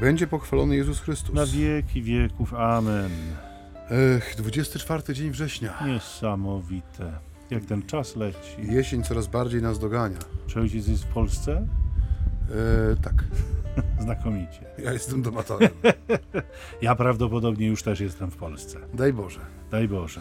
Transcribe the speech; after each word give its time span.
będzie 0.00 0.26
pochwalony 0.26 0.76
Jezus 0.76 1.00
Chrystus. 1.00 1.34
Na 1.34 1.46
wieki 1.46 2.02
wieków. 2.02 2.54
Amen. 2.54 3.10
Ech, 4.16 4.34
24 4.36 5.14
dzień 5.14 5.30
września. 5.30 5.74
Niesamowite. 5.86 7.12
Jak 7.50 7.64
ten 7.64 7.82
czas 7.82 8.16
leci. 8.16 8.56
Jesień 8.58 9.02
coraz 9.02 9.26
bardziej 9.26 9.62
nas 9.62 9.78
dogania. 9.78 10.18
Czy 10.46 10.60
ojciec 10.60 10.88
jest 10.88 11.04
w 11.04 11.06
Polsce? 11.06 11.66
E, 12.92 12.96
tak, 13.02 13.24
Znakomicie. 14.04 14.64
ja 14.84 14.92
jestem 14.92 15.22
domatorem. 15.22 15.70
Ja 16.82 16.94
prawdopodobnie 16.94 17.66
już 17.66 17.82
też 17.82 18.00
jestem 18.00 18.30
w 18.30 18.36
Polsce. 18.36 18.78
Daj 18.94 19.12
Boże. 19.12 19.40
Daj 19.70 19.88
Boże. 19.88 20.20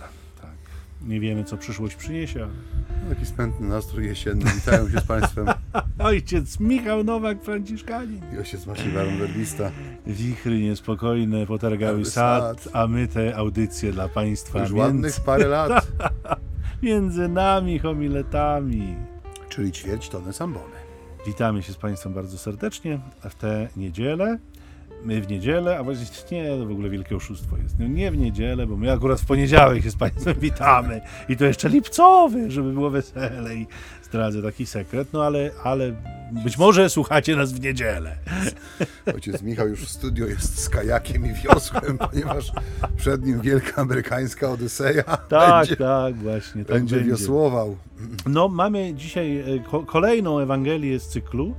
Nie 1.07 1.19
wiemy, 1.19 1.43
co 1.43 1.57
przyszłość 1.57 1.95
przyniesie. 1.95 2.43
ale- 2.43 3.15
Taki 3.15 3.25
spętny 3.25 3.67
nastrój 3.67 4.05
jesienny. 4.05 4.45
Witają 4.55 4.89
się 4.89 4.99
z 4.99 5.03
Państwem. 5.03 5.47
Ojciec 5.99 6.59
Michał 6.59 7.03
Nowak, 7.03 7.43
Franciszkanin. 7.43 8.21
I 8.35 8.37
ojciec 8.37 8.65
Maciej 8.65 8.91
Baron 8.91 9.17
Werbista. 9.17 9.71
Wichry 10.07 10.59
niespokojne 10.59 11.45
potargały 11.45 12.05
sad, 12.05 12.61
sad. 12.61 12.75
a 12.75 12.87
my 12.87 13.07
te 13.07 13.35
audycje 13.35 13.91
dla 13.91 14.09
Państwa 14.09 14.59
Już 14.59 14.69
między, 14.71 14.81
ładnych 14.87 15.19
parę 15.25 15.47
lat. 15.47 15.87
między 16.83 17.27
nami 17.27 17.79
homiletami. 17.79 18.95
Czyli 19.49 19.71
ćwierć 19.71 20.09
tony 20.09 20.33
sambony. 20.33 20.75
Witamy 21.27 21.63
się 21.63 21.73
z 21.73 21.77
Państwem 21.77 22.13
bardzo 22.13 22.37
serdecznie 22.37 22.99
w 23.29 23.35
tę 23.35 23.67
niedzielę. 23.77 24.37
My 25.03 25.21
w 25.21 25.29
niedzielę, 25.29 25.77
a 25.77 25.83
właściwie 25.83 26.41
nie, 26.43 26.49
to 26.49 26.65
w 26.65 26.71
ogóle 26.71 26.89
wielkie 26.89 27.15
oszustwo 27.15 27.57
jest. 27.57 27.79
No 27.79 27.87
nie 27.87 28.11
w 28.11 28.17
niedzielę, 28.17 28.67
bo 28.67 28.77
my 28.77 28.91
akurat 28.91 29.21
w 29.21 29.25
poniedziałek 29.25 29.83
się 29.83 29.91
z 29.91 29.95
Państwem 29.95 30.35
witamy. 30.49 31.01
I 31.29 31.37
to 31.37 31.45
jeszcze 31.45 31.69
lipcowy, 31.69 32.51
żeby 32.51 32.73
było 32.73 32.89
wesele 32.89 33.55
i 33.55 33.67
zdradzę 34.03 34.41
taki 34.43 34.65
sekret. 34.65 35.13
No 35.13 35.23
ale, 35.23 35.51
ale 35.63 35.93
być 36.43 36.57
może 36.57 36.89
słuchacie 36.89 37.35
nas 37.35 37.53
w 37.53 37.59
niedzielę. 37.61 38.17
Ojciec 39.15 39.41
Michał 39.41 39.67
już 39.67 39.79
w 39.85 39.89
studio 39.89 40.25
jest 40.27 40.59
z 40.63 40.69
kajakiem 40.69 41.25
i 41.25 41.33
wiosłem, 41.33 41.97
ponieważ 42.11 42.51
przed 42.97 43.25
nim 43.25 43.41
wielka 43.41 43.81
amerykańska 43.81 44.49
Odyseja. 44.49 45.03
Tak, 45.03 45.67
będzie, 45.67 45.75
tak, 45.75 46.15
właśnie. 46.15 46.65
Tak 46.65 46.77
będzie 46.77 47.01
wiosłował. 47.01 47.77
No, 48.25 48.47
mamy 48.47 48.93
dzisiaj 48.93 49.39
e, 49.39 49.59
ko- 49.59 49.83
kolejną 49.85 50.39
Ewangelię 50.39 50.99
z 50.99 51.07
cyklu. 51.07 51.55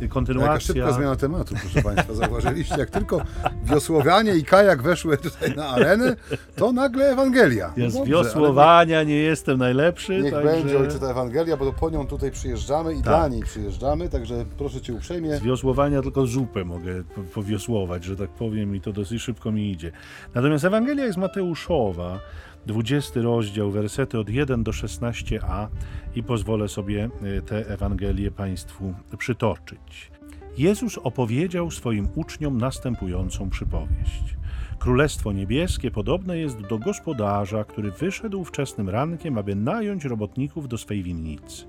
E, 0.00 0.02
Jaka 0.02 0.14
Kontynuacja. 0.14 0.60
szybka 0.60 0.92
zmiana 0.92 1.16
tematu, 1.16 1.54
proszę 1.60 1.82
Państwa. 1.82 2.14
Zauważyliście, 2.14 2.74
jak 2.78 2.90
tylko 2.90 3.20
wiosłowanie 3.64 4.34
i 4.36 4.44
kajak 4.44 4.82
weszły 4.82 5.16
tutaj 5.18 5.54
na 5.56 5.66
arenę, 5.68 6.16
to 6.56 6.72
nagle 6.72 7.10
Ewangelia. 7.10 7.72
Ja 7.76 7.90
z 7.90 8.04
wiosłowania 8.04 9.02
nie 9.02 9.14
jestem 9.16 9.58
najlepszy. 9.58 10.22
Niech, 10.22 10.32
także... 10.32 10.48
będzie 10.52 10.78
ojczyta 10.78 11.10
Ewangelia, 11.10 11.56
bo 11.56 11.72
po 11.72 11.90
nią 11.90 12.06
tutaj 12.06 12.30
przyjeżdżamy 12.30 12.92
i 12.92 12.96
Tak. 12.96 13.04
dla 13.04 13.28
niej 13.28 13.42
przyjeżdżamy, 13.42 14.08
także 14.08 14.44
proszę 14.58 14.80
Cię 14.80 14.94
uprzejmie. 14.94 15.36
Z 15.36 15.42
wiosłowania 15.42 16.02
tylko 16.02 16.26
zupę 16.26 16.64
mogę 16.64 17.02
po- 17.14 17.22
powiosłować, 17.22 18.04
że 18.04 18.16
tak 18.16 18.30
powiem, 18.30 18.76
i 18.76 18.80
to 18.80 18.92
dosyć 18.92 19.22
szybko 19.22 19.52
mi 19.52 19.70
idzie. 19.70 19.92
Natomiast 20.34 20.64
Ewangelia 20.64 21.04
jest 21.04 21.18
Mateuszowa, 21.18 22.18
20 22.66 23.20
rozdział, 23.20 23.70
wersety 23.70 24.18
od 24.18 24.28
1 24.28 24.62
do 24.62 24.70
16a 24.70 25.66
i 26.14 26.22
pozwolę 26.22 26.68
sobie 26.68 27.10
y, 27.38 27.42
tę 27.42 27.68
Ewangelię 27.68 28.30
Państwu 28.30 28.94
przytoczyć. 29.18 30.10
Jezus 30.58 30.98
opowiedział 30.98 31.70
swoim 31.70 32.08
uczniom 32.14 32.58
następującą 32.58 33.50
przypowieść. 33.50 34.36
Królestwo 34.78 35.32
niebieskie 35.32 35.90
podobne 35.90 36.38
jest 36.38 36.60
do 36.60 36.78
gospodarza, 36.78 37.64
który 37.64 37.90
wyszedł 37.90 38.44
wczesnym 38.44 38.88
rankiem, 38.88 39.38
aby 39.38 39.54
nająć 39.54 40.04
robotników 40.04 40.68
do 40.68 40.78
swej 40.78 41.02
winnicy 41.02 41.66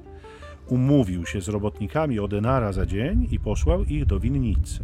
umówił 0.70 1.26
się 1.26 1.42
z 1.42 1.48
robotnikami 1.48 2.20
o 2.20 2.28
denara 2.28 2.72
za 2.72 2.86
dzień 2.86 3.28
i 3.32 3.40
posłał 3.40 3.84
ich 3.84 4.06
do 4.06 4.20
winnicy. 4.20 4.84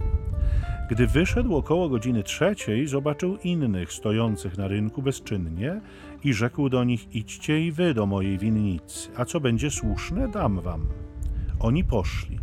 Gdy 0.94 1.08
wyszedł 1.08 1.56
około 1.56 1.90
godziny 1.90 2.24
trzeciej, 2.24 2.88
zobaczył 2.88 3.38
innych 3.44 3.94
stojących 3.94 4.58
na 4.58 4.68
rynku 4.68 5.02
bezczynnie 5.02 5.82
i 6.24 6.34
rzekł 6.34 6.70
do 6.70 6.84
nich: 6.84 7.16
Idźcie 7.16 7.62
i 7.62 7.72
wy 7.72 7.94
do 7.94 8.06
mojej 8.06 8.38
winnicy, 8.38 9.10
a 9.16 9.26
co 9.26 9.40
będzie 9.40 9.72
słuszne, 9.72 10.28
dam 10.28 10.60
wam. 10.60 10.88
Oni 11.60 11.84
poszli. 11.84 12.40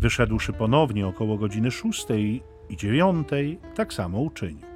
Wyszedłszy 0.00 0.52
ponownie 0.52 1.06
około 1.06 1.38
godziny 1.38 1.70
szóstej 1.70 2.42
i 2.68 2.76
dziewiątej, 2.76 3.58
tak 3.74 3.92
samo 3.92 4.20
uczynił. 4.20 4.66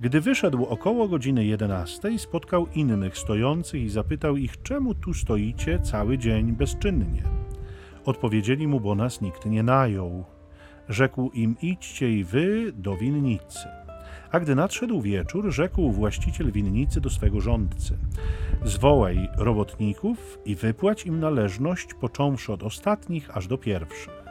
Gdy 0.00 0.20
wyszedł 0.20 0.64
około 0.64 1.08
godziny 1.08 1.44
jedenastej, 1.44 2.18
spotkał 2.18 2.66
innych 2.74 3.18
stojących 3.18 3.82
i 3.82 3.88
zapytał 3.88 4.36
ich, 4.36 4.62
czemu 4.62 4.94
tu 4.94 5.14
stoicie 5.14 5.78
cały 5.78 6.18
dzień 6.18 6.52
bezczynnie. 6.52 7.22
Odpowiedzieli 8.04 8.68
mu, 8.68 8.80
bo 8.80 8.94
nas 8.94 9.20
nikt 9.20 9.46
nie 9.46 9.62
najął. 9.62 10.35
Rzekł 10.88 11.30
im, 11.34 11.56
idźcie 11.62 12.12
i 12.12 12.24
wy 12.24 12.72
do 12.72 12.96
winnicy. 12.96 13.68
A 14.32 14.40
gdy 14.40 14.54
nadszedł 14.54 15.00
wieczór, 15.00 15.50
rzekł 15.52 15.92
właściciel 15.92 16.52
winnicy 16.52 17.00
do 17.00 17.10
swego 17.10 17.40
rządcy: 17.40 17.98
Zwołaj 18.64 19.28
robotników 19.36 20.38
i 20.44 20.54
wypłać 20.54 21.06
im 21.06 21.20
należność, 21.20 21.94
począwszy 21.94 22.52
od 22.52 22.62
ostatnich 22.62 23.36
aż 23.36 23.46
do 23.46 23.58
pierwszych. 23.58 24.26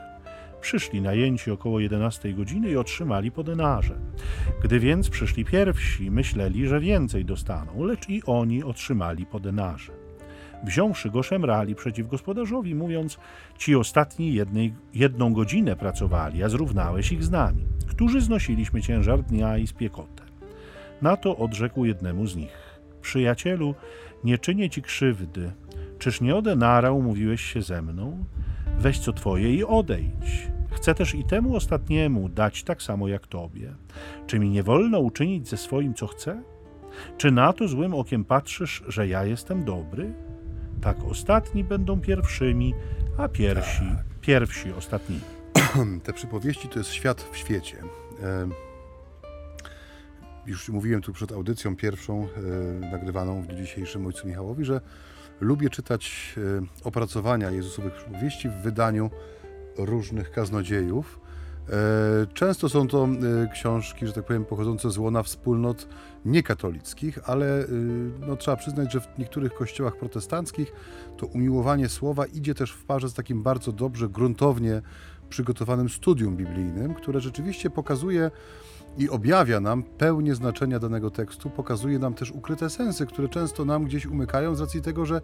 Przyszli 0.62 1.02
najęci 1.02 1.52
około 1.52 1.80
11 1.80 2.34
godziny 2.34 2.70
i 2.70 2.78
otrzymali 2.78 3.32
po 3.32 3.44
denarze. 3.44 4.00
Gdy 4.64 4.80
więc 4.80 5.10
przyszli 5.10 5.46
pierwsi, 5.46 6.12
myśleli, 6.12 6.68
że 6.68 6.80
więcej 6.80 7.26
dostaną, 7.26 7.84
lecz 7.84 8.10
i 8.10 8.24
oni 8.26 8.64
otrzymali 8.64 9.26
po 9.26 9.40
denarze. 9.40 9.94
Wziąwszy 10.66 11.10
go, 11.10 11.24
szemrali 11.24 11.76
przeciw 11.76 12.08
gospodarzowi, 12.08 12.76
mówiąc: 12.76 13.18
Ci 13.58 13.76
ostatni 13.76 14.34
jednej, 14.34 14.74
jedną 14.94 15.34
godzinę 15.34 15.76
pracowali, 15.76 16.44
a 16.44 16.50
zrównałeś 16.50 17.12
ich 17.12 17.24
z 17.24 17.32
nami, 17.32 17.66
którzy 17.88 18.22
znosiliśmy 18.22 18.82
ciężar 18.82 19.24
dnia 19.24 19.58
i 19.58 19.68
spiekotę. 19.68 20.24
Na 21.02 21.18
to 21.18 21.38
odrzekł 21.38 21.86
jednemu 21.86 22.28
z 22.28 22.36
nich: 22.36 22.80
Przyjacielu, 23.02 23.76
nie 24.24 24.38
czynię 24.38 24.70
ci 24.70 24.82
krzywdy. 24.82 25.52
Czyż 26.00 26.22
nie 26.22 26.36
o 26.36 26.42
denara 26.42 26.92
umówiłeś 26.92 27.42
się 27.42 27.62
ze 27.62 27.82
mną? 27.82 28.26
Weź 28.80 29.00
co 29.00 29.14
twoje 29.14 29.56
i 29.56 29.64
odejdź. 29.64 30.48
Chcę 30.72 30.96
też 30.96 31.16
i 31.16 31.24
temu 31.24 31.56
ostatniemu 31.56 32.30
dać 32.30 32.64
tak 32.64 32.82
samo 32.82 33.08
jak 33.08 33.28
tobie. 33.28 33.74
Czy 34.28 34.40
mi 34.40 34.50
nie 34.50 34.64
wolno 34.64 35.00
uczynić 35.00 35.48
ze 35.48 35.58
swoim, 35.58 35.94
co 35.94 36.08
chcę? 36.08 36.44
Czy 37.18 37.32
na 37.32 37.54
to 37.54 37.68
złym 37.68 37.94
okiem 37.94 38.26
patrzysz, 38.26 38.84
że 38.88 39.08
ja 39.08 39.26
jestem 39.26 39.64
dobry? 39.64 40.14
Tak 40.82 40.98
ostatni 41.10 41.64
będą 41.64 42.02
pierwszymi, 42.02 42.74
a 43.18 43.28
pierwsi, 43.28 43.84
pierwsi 44.22 44.74
ostatnimi. 44.74 45.22
Te 46.04 46.14
przypowieści 46.14 46.68
to 46.70 46.80
jest 46.80 46.92
świat 46.92 47.22
w 47.32 47.38
świecie. 47.38 47.78
E, 48.24 48.48
Już 50.46 50.70
mówiłem 50.70 51.02
tu 51.02 51.14
przed 51.14 51.32
audycją 51.32 51.76
pierwszą, 51.76 52.28
e, 52.28 52.90
nagrywaną 52.92 53.42
w 53.42 53.48
dniu 53.48 53.58
dzisiejszym 53.58 54.06
ojcu 54.08 54.28
Michałowi, 54.28 54.66
że 54.66 54.82
lubię 55.42 55.70
czytać 55.70 56.36
e, 56.38 56.42
opracowania 56.84 57.52
Jezusowych 57.52 57.94
przypowieści 57.94 58.50
w 58.50 58.54
wydaniu 58.54 59.10
różnych 59.78 60.32
kaznodziejów. 60.32 61.20
E, 61.70 62.28
Często 62.34 62.70
są 62.70 62.88
to 62.88 63.08
e, 63.08 63.48
książki, 63.54 64.08
że 64.08 64.14
tak 64.14 64.26
powiem, 64.26 64.46
pochodzące 64.46 64.92
z 64.92 64.98
łona 64.98 65.24
wspólnot 65.24 65.88
niekatolickich, 66.26 67.20
ale 67.30 67.60
e, 67.60 67.68
no, 68.28 68.36
trzeba 68.36 68.58
przyznać, 68.58 68.94
że 68.94 69.00
w 69.00 69.08
niektórych 69.18 69.54
kościołach 69.54 69.98
protestanckich 69.98 70.74
to 71.18 71.26
umiłowanie 71.26 71.90
słowa 71.90 72.26
idzie 72.26 72.56
też 72.56 72.72
w 72.72 72.84
parze 72.84 73.10
z 73.10 73.14
takim 73.14 73.44
bardzo 73.44 73.72
dobrze, 73.72 74.10
gruntownie 74.10 74.82
przygotowanym 75.30 75.90
studium 75.90 76.38
biblijnym, 76.38 76.94
które 76.94 77.22
rzeczywiście 77.22 77.70
pokazuje 77.70 78.32
i 78.98 79.10
objawia 79.10 79.60
nam 79.60 79.84
pełnię 79.84 80.36
znaczenia 80.36 80.80
danego 80.80 81.12
tekstu, 81.12 81.50
pokazuje 81.50 82.00
nam 82.00 82.14
też 82.14 82.32
ukryte 82.32 82.70
sensy, 82.70 83.06
które 83.06 83.30
często 83.30 83.66
nam 83.66 83.86
gdzieś 83.86 84.06
umykają 84.06 84.56
z 84.56 84.62
racji 84.62 84.82
tego, 84.82 85.06
że 85.06 85.22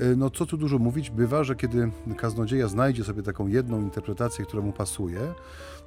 y, 0.00 0.16
no 0.16 0.30
co 0.30 0.46
tu 0.46 0.56
dużo 0.56 0.78
mówić, 0.78 1.10
bywa, 1.10 1.44
że 1.44 1.56
kiedy 1.56 1.90
kaznodzieja 2.16 2.68
znajdzie 2.68 3.04
sobie 3.04 3.22
taką 3.22 3.46
jedną 3.46 3.80
interpretację, 3.80 4.44
która 4.44 4.62
mu 4.62 4.72
pasuje, 4.72 5.20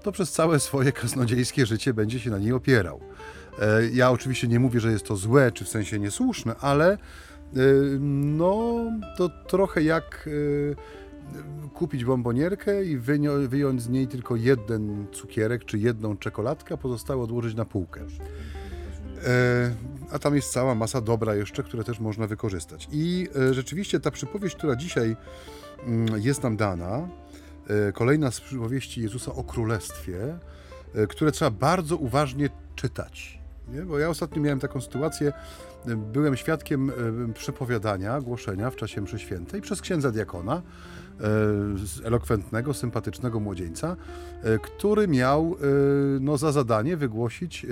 to 0.04 0.12
przez 0.12 0.32
całe 0.32 0.60
swoje 0.60 0.92
kaznodziejskie 0.92 1.66
życie 1.66 1.94
będzie 1.94 2.20
się 2.20 2.30
na 2.30 2.38
niej 2.38 2.54
opierał. 2.54 3.00
E, 3.60 3.90
Ja 3.94 4.12
oczywiście 4.12 4.48
nie 4.48 4.60
mówię, 4.60 4.80
że 4.80 4.92
jest 4.92 5.06
to 5.06 5.16
złe, 5.16 5.52
czy 5.52 5.66
w 5.66 5.70
sensie 5.70 6.00
niesłuszne, 6.00 6.56
ale 6.62 6.98
y, 7.58 7.98
no 8.00 8.76
to 9.18 9.30
trochę 9.48 9.84
jak 9.84 10.28
y, 10.28 10.76
kupić 11.74 12.06
bombonierkę 12.06 12.86
i 12.86 12.98
wyjąć 13.48 13.82
z 13.82 13.90
niej 13.90 14.08
tylko 14.08 14.36
jeden 14.36 15.06
cukierek 15.12 15.66
czy 15.66 15.78
jedną 15.78 16.18
czekoladkę, 16.18 16.74
a 16.74 16.78
pozostałe 16.78 17.24
odłożyć 17.24 17.56
na 17.56 17.66
półkę. 17.66 18.02
E, 19.28 19.72
a 20.12 20.20
tam 20.20 20.36
jest 20.36 20.52
cała 20.52 20.76
masa 20.76 21.02
dobra 21.02 21.36
jeszcze, 21.36 21.64
które 21.64 21.84
też 21.84 22.00
można 22.00 22.28
wykorzystać. 22.28 22.88
I 22.92 23.28
e, 23.50 23.54
rzeczywiście 23.54 24.00
ta 24.00 24.12
przypowieść, 24.12 24.56
która 24.56 24.76
dzisiaj 24.76 25.16
mm, 25.86 26.22
jest 26.22 26.44
nam 26.44 26.58
dana, 26.58 27.08
e, 27.68 27.92
kolejna 27.92 28.32
z 28.32 28.42
przypowieści 28.42 29.02
Jezusa 29.02 29.34
o 29.34 29.44
Królestwie, 29.44 30.38
które 31.10 31.32
trzeba 31.32 31.52
bardzo 31.52 31.98
uważnie 31.98 32.50
czytać. 32.76 33.40
Nie? 33.68 33.82
Bo 33.82 34.00
ja 34.00 34.10
ostatnio 34.10 34.42
miałem 34.42 34.60
taką 34.60 34.82
sytuację, 34.82 35.34
byłem 36.14 36.38
świadkiem 36.38 36.92
przepowiadania, 37.34 38.22
głoszenia 38.22 38.70
w 38.70 38.76
czasie 38.76 39.02
mszy 39.02 39.20
świętej 39.20 39.62
przez 39.62 39.82
księdza 39.82 40.12
diakona, 40.12 40.62
elokwentnego, 42.04 42.74
sympatycznego 42.74 43.40
młodzieńca, 43.40 43.96
który 44.62 45.08
miał 45.08 45.56
no, 46.20 46.38
za 46.38 46.52
zadanie 46.52 46.98
wygłosić 46.98 47.66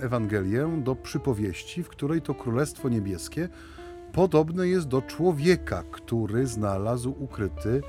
Ewangelię 0.00 0.82
do 0.84 0.96
przypowieści, 0.96 1.82
w 1.82 1.88
której 1.88 2.22
to 2.22 2.34
Królestwo 2.34 2.88
Niebieskie 2.88 3.48
podobne 4.12 4.68
jest 4.68 4.88
do 4.88 5.02
człowieka, 5.02 5.82
który 5.90 6.46
znalazł 6.46 7.14
ukryty 7.18 7.82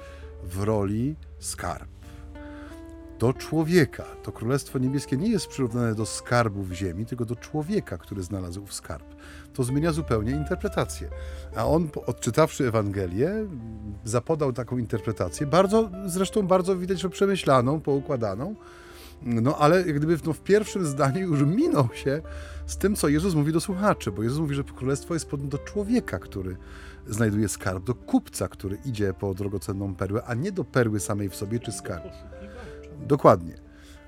w 0.43 0.63
roli 0.63 1.15
skarb. 1.39 1.96
Do 3.19 3.33
człowieka. 3.33 4.05
To 4.23 4.31
Królestwo 4.31 4.79
Niebieskie 4.79 5.17
nie 5.17 5.29
jest 5.29 5.47
przyrównane 5.47 5.95
do 5.95 6.05
skarbów 6.05 6.71
ziemi, 6.71 7.05
tylko 7.05 7.25
do 7.25 7.35
człowieka, 7.35 7.97
który 7.97 8.23
znalazł 8.23 8.65
w 8.65 8.73
skarb. 8.73 9.15
To 9.53 9.63
zmienia 9.63 9.91
zupełnie 9.91 10.31
interpretację. 10.31 11.09
A 11.55 11.65
on, 11.65 11.89
odczytawszy 12.05 12.67
Ewangelię, 12.67 13.31
zapodał 14.03 14.53
taką 14.53 14.77
interpretację, 14.77 15.47
bardzo, 15.47 15.89
zresztą 16.05 16.47
bardzo 16.47 16.77
widać, 16.77 16.99
że 16.99 17.09
przemyślaną, 17.09 17.79
poukładaną, 17.81 18.55
no 19.21 19.57
ale 19.57 19.77
jak 19.77 19.95
gdyby 19.95 20.17
no, 20.25 20.33
w 20.33 20.39
pierwszym 20.39 20.85
zdaniu 20.85 21.19
już 21.19 21.41
minął 21.41 21.89
się 21.93 22.21
z 22.65 22.77
tym, 22.77 22.95
co 22.95 23.07
Jezus 23.07 23.35
mówi 23.35 23.53
do 23.53 23.61
słuchaczy, 23.61 24.11
bo 24.11 24.23
Jezus 24.23 24.39
mówi, 24.39 24.55
że 24.55 24.63
królestwo 24.63 25.13
jest 25.13 25.29
podobne 25.29 25.49
do 25.49 25.57
człowieka, 25.57 26.19
który 26.19 26.57
znajduje 27.07 27.49
skarb, 27.49 27.83
do 27.83 27.95
kupca, 27.95 28.47
który 28.47 28.77
idzie 28.85 29.13
po 29.13 29.33
drogocenną 29.33 29.95
perłę, 29.95 30.23
a 30.25 30.33
nie 30.33 30.51
do 30.51 30.63
perły 30.63 30.99
samej 30.99 31.29
w 31.29 31.35
sobie 31.35 31.59
czy 31.59 31.71
skarb. 31.71 32.13
Dokładnie. 33.01 33.53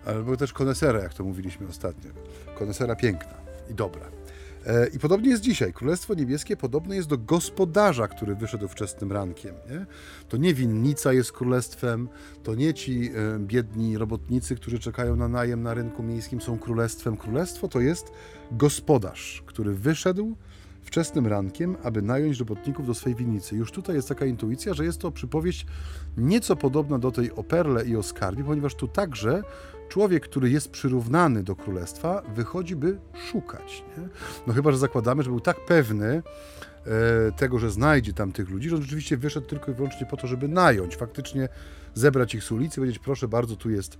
Ale 0.06 0.24
był 0.24 0.38
też 0.38 0.53
konesera, 0.53 1.00
jak 1.00 1.13
to 1.13 1.24
mówiliśmy 1.24 1.68
ostatnio. 1.68 2.12
Konesera 2.57 2.95
piękna 2.95 3.33
i 3.71 3.74
dobra. 3.74 4.06
E, 4.65 4.88
I 4.88 5.00
podobnie 5.00 5.30
jest 5.30 5.44
dzisiaj. 5.44 5.74
Królestwo 5.74 6.13
Niebieskie 6.13 6.57
podobne 6.57 6.95
jest 6.95 7.07
do 7.07 7.18
gospodarza, 7.18 8.07
który 8.07 8.36
wyszedł 8.36 8.68
wczesnym 8.68 9.12
rankiem. 9.12 9.56
Nie? 9.69 9.86
To 10.30 10.38
nie 10.38 10.53
winnica 10.53 11.13
jest 11.13 11.31
królestwem, 11.31 12.09
to 12.44 12.56
nie 12.56 12.74
ci 12.74 13.12
e, 13.36 13.39
biedni 13.39 13.97
robotnicy, 13.97 14.56
którzy 14.56 14.80
czekają 14.80 15.15
na 15.15 15.27
najem 15.27 15.63
na 15.63 15.74
rynku 15.74 16.03
miejskim 16.03 16.41
są 16.41 16.59
królestwem. 16.59 17.18
Królestwo 17.18 17.68
to 17.68 17.80
jest 17.80 18.12
gospodarz, 18.51 19.44
który 19.45 19.74
wyszedł 19.74 20.36
wczesnym 20.81 21.27
rankiem, 21.27 21.75
aby 21.83 22.01
nająć 22.01 22.39
robotników 22.39 22.87
do 22.87 22.93
swojej 22.93 23.15
winnicy. 23.15 23.55
Już 23.55 23.71
tutaj 23.71 23.95
jest 23.95 24.09
taka 24.09 24.25
intuicja, 24.25 24.73
że 24.73 24.85
jest 24.85 25.01
to 25.01 25.11
przypowieść 25.11 25.65
nieco 26.17 26.55
podobna 26.55 26.99
do 26.99 27.11
tej 27.11 27.31
o 27.31 27.43
perle 27.43 27.85
i 27.85 27.95
o 27.95 28.03
skarbie, 28.03 28.43
ponieważ 28.43 28.75
tu 28.75 28.87
także 28.87 29.43
człowiek, 29.89 30.23
który 30.23 30.49
jest 30.49 30.71
przyrównany 30.71 31.43
do 31.43 31.55
królestwa, 31.55 32.21
wychodzi, 32.35 32.75
by 32.75 32.97
szukać. 33.31 33.83
Nie? 33.97 34.07
No 34.47 34.53
chyba, 34.53 34.71
że 34.71 34.77
zakładamy, 34.77 35.23
że 35.23 35.29
był 35.29 35.39
tak 35.39 35.65
pewny 35.65 36.07
e, 36.85 37.31
tego, 37.31 37.59
że 37.59 37.71
znajdzie 37.71 38.13
tam 38.13 38.31
tych 38.31 38.49
ludzi, 38.49 38.69
że 38.69 38.75
on 38.75 38.81
rzeczywiście 38.81 39.17
wyszedł 39.17 39.47
tylko 39.47 39.71
i 39.71 39.73
wyłącznie 39.73 40.05
po 40.05 40.17
to, 40.17 40.27
żeby 40.27 40.47
nająć, 40.47 40.95
faktycznie 40.95 41.49
zebrać 41.93 42.35
ich 42.35 42.43
z 42.43 42.51
ulicy, 42.51 42.75
powiedzieć, 42.75 42.99
proszę 42.99 43.27
bardzo, 43.27 43.55
tu 43.55 43.69
jest 43.69 43.97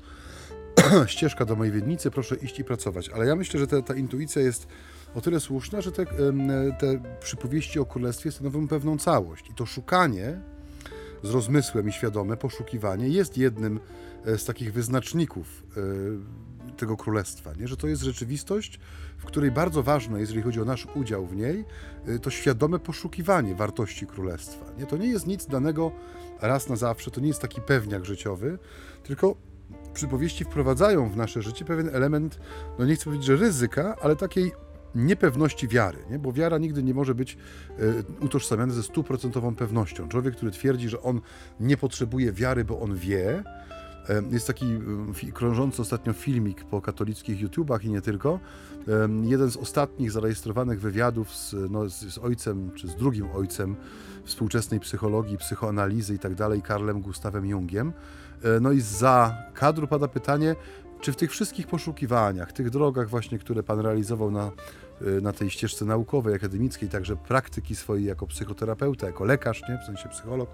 ścieżka 1.07 1.45
do 1.45 1.55
mojej 1.55 1.73
wiednicy, 1.73 2.11
proszę 2.11 2.35
iść 2.35 2.59
i 2.59 2.63
pracować. 2.63 3.09
Ale 3.09 3.25
ja 3.25 3.35
myślę, 3.35 3.59
że 3.59 3.67
ta, 3.67 3.81
ta 3.81 3.95
intuicja 3.95 4.41
jest 4.41 4.67
o 5.15 5.21
tyle 5.21 5.39
słuszna, 5.39 5.81
że 5.81 5.91
te, 5.91 6.06
te 6.79 7.01
przypowieści 7.19 7.79
o 7.79 7.85
królestwie 7.85 8.31
stanowią 8.31 8.67
pewną 8.67 8.97
całość. 8.97 9.50
I 9.50 9.53
to 9.53 9.65
szukanie 9.65 10.41
z 11.23 11.29
rozmysłem 11.29 11.89
i 11.89 11.91
świadome 11.91 12.38
poszukiwanie 12.38 13.09
jest 13.09 13.38
jednym 13.38 13.79
e, 14.25 14.38
z 14.38 14.45
takich 14.45 14.73
wyznaczników 14.73 15.63
e, 15.77 16.75
tego 16.77 16.97
królestwa, 16.97 17.53
nie? 17.53 17.67
że 17.67 17.77
to 17.77 17.88
jest 17.88 18.01
rzeczywistość, 18.01 18.79
w 19.17 19.25
której 19.25 19.51
bardzo 19.51 19.83
ważne 19.83 20.19
jeżeli 20.19 20.41
chodzi 20.41 20.61
o 20.61 20.65
nasz 20.65 20.88
udział 20.95 21.25
w 21.25 21.35
niej, 21.35 21.65
e, 22.07 22.19
to 22.19 22.29
świadome 22.29 22.79
poszukiwanie 22.79 23.55
wartości 23.55 24.07
królestwa. 24.07 24.65
Nie? 24.77 24.85
To 24.85 24.97
nie 24.97 25.07
jest 25.07 25.27
nic 25.27 25.45
danego 25.45 25.91
raz 26.41 26.69
na 26.69 26.75
zawsze, 26.75 27.12
to 27.12 27.21
nie 27.21 27.27
jest 27.27 27.41
taki 27.41 27.62
pewniak 27.62 28.05
życiowy, 28.05 28.59
tylko 29.03 29.35
przypowieści 29.94 30.44
wprowadzają 30.44 31.09
w 31.09 31.17
nasze 31.17 31.41
życie 31.41 31.65
pewien 31.65 31.89
element, 31.95 32.39
no 32.79 32.85
nie 32.85 32.95
chcę 32.95 33.03
powiedzieć, 33.03 33.27
że 33.27 33.35
ryzyka, 33.35 33.95
ale 34.01 34.15
takiej 34.15 34.51
niepewności 34.95 35.68
wiary, 35.68 35.97
nie? 36.12 36.19
bo 36.19 36.33
wiara 36.33 36.57
nigdy 36.57 36.83
nie 36.83 36.94
może 36.94 37.15
być 37.15 37.38
y, 37.80 38.03
utożsamiana 38.19 38.74
ze 38.74 38.83
stuprocentową 38.83 39.56
pewnością. 39.56 40.09
Człowiek, 40.09 40.36
który 40.36 40.51
twierdzi, 40.51 40.89
że 40.89 41.01
on 41.01 41.21
nie 41.59 41.77
potrzebuje 41.77 42.31
wiary, 42.31 42.65
bo 42.65 42.80
on 42.80 42.95
wie, 42.95 43.44
jest 44.31 44.47
taki 44.47 44.80
krążący 45.33 45.81
ostatnio 45.81 46.13
filmik 46.13 46.63
po 46.63 46.81
katolickich 46.81 47.39
YouTubach 47.39 47.86
i 47.86 47.89
nie 47.89 48.01
tylko. 48.01 48.39
Jeden 49.24 49.51
z 49.51 49.57
ostatnich 49.57 50.12
zarejestrowanych 50.12 50.81
wywiadów 50.81 51.36
z, 51.36 51.56
no, 51.69 51.89
z, 51.89 52.00
z 52.00 52.18
ojcem, 52.18 52.71
czy 52.75 52.88
z 52.88 52.95
drugim 52.95 53.27
ojcem 53.36 53.75
współczesnej 54.24 54.80
psychologii, 54.80 55.38
psychoanalizy 55.38 56.15
i 56.15 56.19
tak 56.19 56.36
dalej, 56.36 56.62
Karlem 56.62 57.01
Gustawem 57.01 57.45
Jungiem. 57.45 57.94
E, 58.44 58.59
no 58.59 58.71
i 58.71 58.81
za 58.81 59.38
kadru 59.53 59.88
pada 59.88 60.07
pytanie, 60.07 60.56
czy 61.01 61.12
w 61.12 61.16
tych 61.16 61.31
wszystkich 61.31 61.68
poszukiwaniach, 61.68 62.54
tych 62.54 62.69
drogach 62.69 63.10
właśnie, 63.10 63.40
które 63.40 63.63
Pan 63.63 63.80
realizował 63.80 64.31
na, 64.31 64.51
y, 65.01 65.22
na 65.22 65.34
tej 65.34 65.50
ścieżce 65.50 65.86
naukowej, 65.86 66.36
akademickiej, 66.36 66.90
także 66.90 67.16
praktyki 67.16 67.75
swojej 67.75 68.06
jako 68.06 68.28
psychoterapeuta, 68.28 69.07
jako 69.07 69.25
lekarz, 69.25 69.62
nie? 69.69 69.78
w 69.78 69.86
sensie 69.86 70.10
psycholog, 70.10 70.50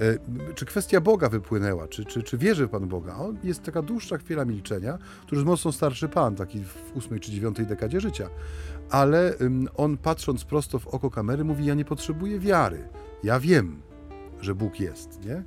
y, 0.00 0.18
czy 0.54 0.66
kwestia 0.66 1.00
Boga 1.00 1.28
wypłynęła? 1.28 1.88
Czy, 1.88 2.04
czy, 2.04 2.22
czy 2.22 2.38
wierzy 2.38 2.68
Pan 2.68 2.88
Boga? 2.88 3.16
O, 3.16 3.32
jest 3.44 3.62
taka 3.62 3.82
dłuższa 3.82 4.18
chwila 4.18 4.44
milczenia. 4.44 4.98
To 5.26 5.36
już 5.36 5.44
mocno 5.44 5.72
starszy 5.72 6.08
Pan, 6.08 6.34
taki 6.34 6.64
w 6.64 6.96
ósmej 6.96 7.20
czy 7.20 7.32
dziewiątej 7.32 7.66
dekadzie 7.66 8.00
życia. 8.00 8.28
Ale 8.90 9.34
on 9.76 9.96
patrząc 9.96 10.44
prosto 10.44 10.78
w 10.78 10.86
oko 10.86 11.10
kamery 11.10 11.44
mówi, 11.44 11.66
ja 11.66 11.74
nie 11.74 11.84
potrzebuję 11.84 12.38
wiary. 12.38 12.88
Ja 13.24 13.40
wiem, 13.40 13.82
że 14.40 14.54
Bóg 14.54 14.80
jest, 14.80 15.24
nie? 15.24 15.44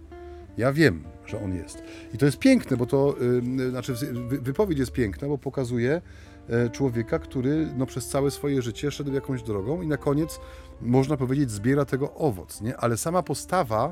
Ja 0.57 0.73
wiem, 0.73 1.03
że 1.31 1.43
on 1.43 1.55
jest. 1.55 1.83
I 2.13 2.17
to 2.17 2.25
jest 2.25 2.39
piękne, 2.39 2.77
bo 2.77 2.85
to, 2.85 3.15
yy, 3.57 3.69
znaczy 3.69 3.93
wypowiedź 4.41 4.79
jest 4.79 4.91
piękna, 4.91 5.27
bo 5.27 5.37
pokazuje 5.37 6.01
yy, 6.49 6.69
człowieka, 6.69 7.19
który 7.19 7.67
no, 7.77 7.85
przez 7.85 8.07
całe 8.07 8.31
swoje 8.31 8.61
życie 8.61 8.91
szedł 8.91 9.13
jakąś 9.13 9.43
drogą 9.43 9.81
i 9.81 9.87
na 9.87 9.97
koniec, 9.97 10.39
można 10.81 11.17
powiedzieć, 11.17 11.51
zbiera 11.51 11.85
tego 11.85 12.13
owoc, 12.13 12.61
nie? 12.61 12.77
Ale 12.77 12.97
sama 12.97 13.23
postawa 13.23 13.89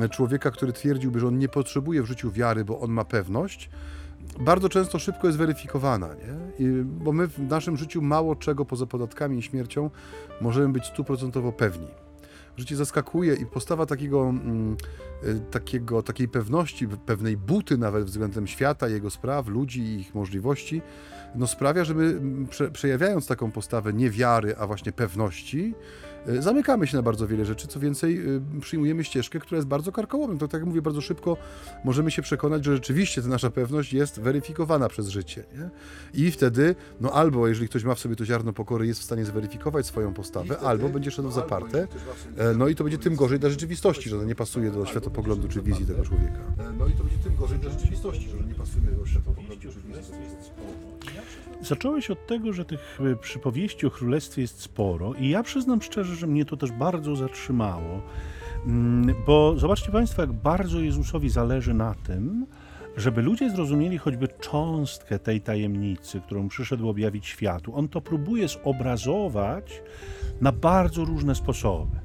e, 0.00 0.08
człowieka, 0.08 0.50
który 0.50 0.72
twierdziłby, 0.72 1.20
że 1.20 1.28
on 1.28 1.38
nie 1.38 1.48
potrzebuje 1.48 2.02
w 2.02 2.06
życiu 2.06 2.30
wiary, 2.30 2.64
bo 2.64 2.80
on 2.80 2.90
ma 2.90 3.04
pewność, 3.04 3.70
bardzo 4.40 4.68
często 4.68 4.98
szybko 4.98 5.26
jest 5.26 5.38
weryfikowana, 5.38 6.08
nie? 6.14 6.66
I, 6.66 6.82
bo 6.82 7.12
my 7.12 7.26
w 7.26 7.38
naszym 7.38 7.76
życiu 7.76 8.02
mało 8.02 8.36
czego 8.36 8.64
poza 8.64 8.86
podatkami 8.86 9.38
i 9.38 9.42
śmiercią 9.42 9.90
możemy 10.40 10.72
być 10.72 10.86
stuprocentowo 10.86 11.52
pewni 11.52 11.88
że 12.56 12.64
cię 12.64 12.76
zaskakuje 12.76 13.34
i 13.34 13.46
postawa 13.46 13.86
takiego, 13.86 14.28
mm, 14.28 14.72
y, 14.72 14.76
takiego, 15.50 16.02
takiej 16.02 16.28
pewności, 16.28 16.88
pewnej 16.88 17.36
buty 17.36 17.78
nawet 17.78 18.04
względem 18.04 18.46
świata, 18.46 18.88
jego 18.88 19.10
spraw, 19.10 19.48
ludzi 19.48 19.80
i 19.80 20.00
ich 20.00 20.14
możliwości, 20.14 20.82
no 21.34 21.46
sprawia, 21.46 21.84
że 21.84 21.94
my 21.94 22.20
prze, 22.46 22.70
przejawiając 22.70 23.26
taką 23.26 23.50
postawę 23.50 23.92
nie 23.92 24.10
wiary, 24.10 24.56
a 24.56 24.66
właśnie 24.66 24.92
pewności, 24.92 25.74
y, 26.28 26.42
zamykamy 26.42 26.86
się 26.86 26.96
na 26.96 27.02
bardzo 27.02 27.26
wiele 27.26 27.44
rzeczy, 27.44 27.68
co 27.68 27.80
więcej 27.80 28.36
y, 28.36 28.40
przyjmujemy 28.60 29.04
ścieżkę, 29.04 29.38
która 29.38 29.56
jest 29.56 29.68
bardzo 29.68 29.92
karkołomem. 29.92 30.38
To 30.38 30.48
tak 30.48 30.60
jak 30.60 30.68
mówię, 30.68 30.82
bardzo 30.82 31.00
szybko 31.00 31.36
możemy 31.84 32.10
się 32.10 32.22
przekonać, 32.22 32.64
że 32.64 32.74
rzeczywiście 32.74 33.22
ta 33.22 33.28
nasza 33.28 33.50
pewność 33.50 33.92
jest 33.92 34.20
weryfikowana 34.20 34.88
przez 34.88 35.08
życie. 35.08 35.44
Nie? 35.58 35.70
I 36.24 36.30
wtedy, 36.30 36.74
no 37.00 37.12
albo 37.12 37.48
jeżeli 37.48 37.68
ktoś 37.68 37.84
ma 37.84 37.94
w 37.94 37.98
sobie 37.98 38.16
to 38.16 38.24
ziarno 38.24 38.52
pokory, 38.52 38.86
jest 38.86 39.00
w 39.00 39.04
stanie 39.04 39.24
zweryfikować 39.24 39.86
swoją 39.86 40.14
postawę, 40.14 40.46
wtedy, 40.46 40.66
albo 40.66 40.88
będzie 40.88 41.10
szedł 41.10 41.28
w 41.28 41.32
zaparte, 41.32 41.88
e, 42.36 42.54
no 42.54 42.68
i 42.68 42.74
to 42.74 42.84
będzie 42.84 42.98
tym 42.98 43.16
gorzej 43.16 43.38
dla 43.38 43.50
rzeczywistości, 43.50 44.10
że 44.10 44.18
to 44.18 44.24
nie 44.24 44.34
pasuje 44.34 44.70
do 44.70 44.86
światopoglądu 45.14 45.48
czy 45.48 45.62
wizji 45.62 45.86
tego 45.86 46.04
człowieka. 46.04 46.40
No 46.78 46.86
i 46.86 46.92
to 46.92 47.04
będzie 47.04 47.18
tym 47.18 47.36
gorzej 47.36 47.58
dla 47.58 47.70
rzeczywistości, 47.70 48.28
że 48.28 48.46
nie 48.46 48.54
pasuje 48.54 48.84
do 48.84 49.06
światopoglądu 49.06 49.56
czy 49.60 49.68
wizji. 49.68 50.14
Zacząłeś 51.62 52.10
od 52.10 52.26
tego, 52.26 52.52
że 52.52 52.64
tych 52.64 52.98
e, 53.12 53.16
przypowieści 53.16 53.86
o 53.86 53.90
królestwie 53.90 54.42
jest 54.42 54.60
sporo, 54.60 55.14
i 55.14 55.28
ja 55.28 55.42
przyznam 55.42 55.82
szczerze, 55.82 56.14
że 56.14 56.26
mnie 56.26 56.44
to 56.44 56.56
też 56.56 56.72
bardzo 56.72 57.16
zatrzymało. 57.16 58.02
Mm, 58.66 59.14
bo 59.26 59.54
zobaczcie 59.58 59.92
Państwo, 59.92 60.22
jak 60.22 60.32
bardzo 60.32 60.80
Jezusowi 60.80 61.30
zależy 61.30 61.74
na 61.74 61.94
tym, 61.94 62.46
żeby 62.96 63.22
ludzie 63.22 63.50
zrozumieli 63.50 63.98
choćby 63.98 64.28
cząstkę 64.28 65.18
tej 65.18 65.40
tajemnicy, 65.40 66.20
którą 66.20 66.48
przyszedł 66.48 66.88
objawić 66.88 67.26
światu. 67.26 67.76
On 67.76 67.88
to 67.88 68.00
próbuje 68.00 68.48
zobrazować 68.48 69.82
na 70.40 70.52
bardzo 70.52 71.04
różne 71.04 71.34
sposoby. 71.34 72.03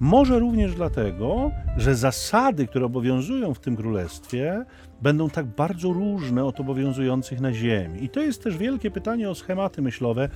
Może 0.00 0.38
również 0.38 0.74
dlatego, 0.74 1.50
że 1.76 1.94
zasady, 1.94 2.66
które 2.66 2.86
obowiązują 2.86 3.54
w 3.54 3.58
tym 3.58 3.76
królestwie, 3.76 4.64
będą 5.02 5.30
tak 5.30 5.46
bardzo 5.46 5.92
różne 5.92 6.44
od 6.44 6.60
obowiązujących 6.60 7.40
na 7.40 7.52
Ziemi. 7.52 8.04
I 8.04 8.08
to 8.08 8.20
jest 8.20 8.42
też 8.42 8.56
wielkie 8.56 8.90
pytanie 8.90 9.30
o 9.30 9.34
schematy 9.34 9.82
myślowe. 9.82 10.28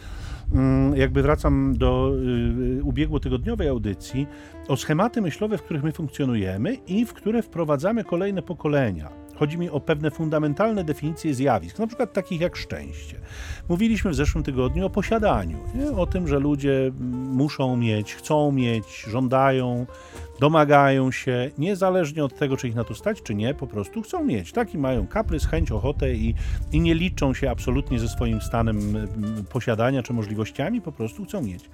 Mm, 0.53 0.97
jakby 0.97 1.23
wracam 1.23 1.75
do 1.79 2.13
y, 2.79 2.85
ubiegłotygodniowej 2.85 3.69
audycji, 3.69 4.27
o 4.69 4.77
schematy 4.77 5.21
myślowe, 5.21 5.59
w 5.59 5.63
których 5.63 5.83
my 5.83 5.93
funkcjonujemy 5.93 6.75
i 6.75 7.05
w 7.05 7.15
które 7.15 7.43
wprowadzamy 7.43 8.05
kolejne 8.05 8.43
pokolenia. 8.43 9.20
Chodzi 9.41 9.59
mi 9.59 9.71
o 9.71 9.81
pewne 9.81 10.11
fundamentalne 10.11 10.85
definicje 10.85 11.35
zjawisk, 11.35 11.79
na 11.79 11.87
przykład 11.87 12.13
takich 12.13 12.41
jak 12.41 12.57
szczęście. 12.57 13.21
Mówiliśmy 13.69 14.11
w 14.11 14.15
zeszłym 14.15 14.45
tygodniu 14.45 14.87
o 14.87 14.91
posiadaniu, 14.91 15.59
nie? 15.75 15.91
o 15.91 16.07
tym, 16.07 16.29
że 16.29 16.39
ludzie 16.39 16.93
muszą 17.33 17.77
mieć, 17.77 18.15
chcą 18.15 18.53
mieć, 18.53 19.05
żądają 19.09 19.87
domagają 20.41 21.13
się, 21.13 21.51
niezależnie 21.59 22.25
od 22.25 22.39
tego, 22.39 22.57
czy 22.57 22.69
ich 22.69 22.75
na 22.75 22.85
to 22.85 22.95
stać, 22.95 23.23
czy 23.23 23.35
nie, 23.35 23.55
po 23.55 23.67
prostu 23.67 24.03
chcą 24.03 24.25
mieć. 24.25 24.53
Taki 24.53 24.79
mają 24.79 25.07
kaprys, 25.07 25.47
chęć, 25.47 25.71
ochotę 25.71 26.15
i, 26.15 26.35
i 26.73 26.81
nie 26.81 26.95
liczą 26.95 27.35
się 27.35 27.51
absolutnie 27.51 27.99
ze 27.99 28.09
swoim 28.09 28.41
stanem 28.41 28.79
mm, 28.79 29.45
posiadania 29.53 30.03
czy 30.03 30.13
możliwościami, 30.13 30.81
po 30.81 30.93
prostu 30.93 31.25
chcą 31.25 31.43
mieć 31.43 31.71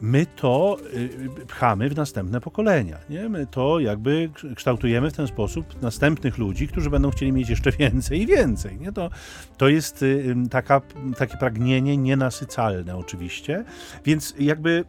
my 0.00 0.26
to 0.26 0.76
y, 0.94 1.46
pchamy 1.46 1.88
w 1.88 1.96
następne 1.96 2.40
pokolenia. 2.40 2.98
Nie? 3.10 3.28
My 3.28 3.46
to 3.46 3.80
jakby 3.80 4.30
kształtujemy 4.56 5.10
w 5.10 5.12
ten 5.12 5.26
sposób 5.26 5.82
następnych 5.82 6.38
ludzi, 6.38 6.68
którzy 6.68 6.90
będą 6.90 7.10
chcieli 7.10 7.32
mieć 7.32 7.48
jeszcze 7.48 7.72
więcej 7.72 8.22
i 8.22 8.26
więcej. 8.26 8.78
Nie? 8.78 8.92
To, 8.92 9.10
to 9.56 9.68
jest 9.68 10.02
y, 10.02 10.34
taka, 10.50 10.80
takie 11.18 11.36
pragnienie 11.36 11.96
nienasycalne 11.96 12.96
oczywiście, 12.96 13.64
więc 14.04 14.34
jakby 14.38 14.84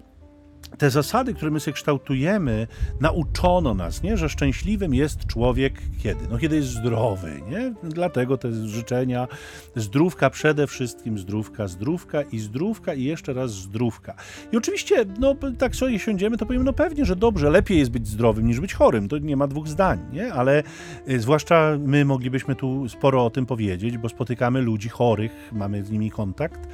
te 0.77 0.89
zasady, 0.89 1.33
które 1.33 1.51
my 1.51 1.59
sobie 1.59 1.75
kształtujemy, 1.75 2.67
nauczono 2.99 3.73
nas, 3.73 4.03
nie? 4.03 4.17
że 4.17 4.29
szczęśliwym 4.29 4.93
jest 4.93 5.25
człowiek 5.25 5.73
kiedy? 6.03 6.27
No 6.31 6.37
kiedy 6.37 6.55
jest 6.55 6.67
zdrowy, 6.67 7.41
nie? 7.49 7.73
Dlatego 7.83 8.37
te 8.37 8.51
życzenia 8.67 9.27
zdrówka, 9.75 10.29
przede 10.29 10.67
wszystkim 10.67 11.17
zdrówka, 11.19 11.67
zdrówka 11.67 12.21
i 12.21 12.39
zdrówka 12.39 12.93
i 12.93 13.03
jeszcze 13.03 13.33
raz 13.33 13.51
zdrówka. 13.51 14.15
I 14.51 14.57
oczywiście, 14.57 15.05
no 15.19 15.35
tak 15.57 15.75
sobie 15.75 15.99
siądziemy, 15.99 16.37
to 16.37 16.45
powiemy, 16.45 16.65
no 16.65 16.73
pewnie, 16.73 17.05
że 17.05 17.15
dobrze, 17.15 17.49
lepiej 17.49 17.79
jest 17.79 17.91
być 17.91 18.07
zdrowym 18.07 18.47
niż 18.47 18.59
być 18.59 18.73
chorym, 18.73 19.07
to 19.07 19.17
nie 19.17 19.37
ma 19.37 19.47
dwóch 19.47 19.67
zdań, 19.67 19.99
nie? 20.13 20.33
Ale 20.33 20.63
y, 21.09 21.19
zwłaszcza 21.19 21.77
my 21.79 22.05
moglibyśmy 22.05 22.55
tu 22.55 22.89
sporo 22.89 23.25
o 23.25 23.29
tym 23.29 23.45
powiedzieć, 23.45 23.97
bo 23.97 24.09
spotykamy 24.09 24.61
ludzi 24.61 24.89
chorych, 24.89 25.31
mamy 25.51 25.83
z 25.83 25.91
nimi 25.91 26.11
kontakt, 26.11 26.67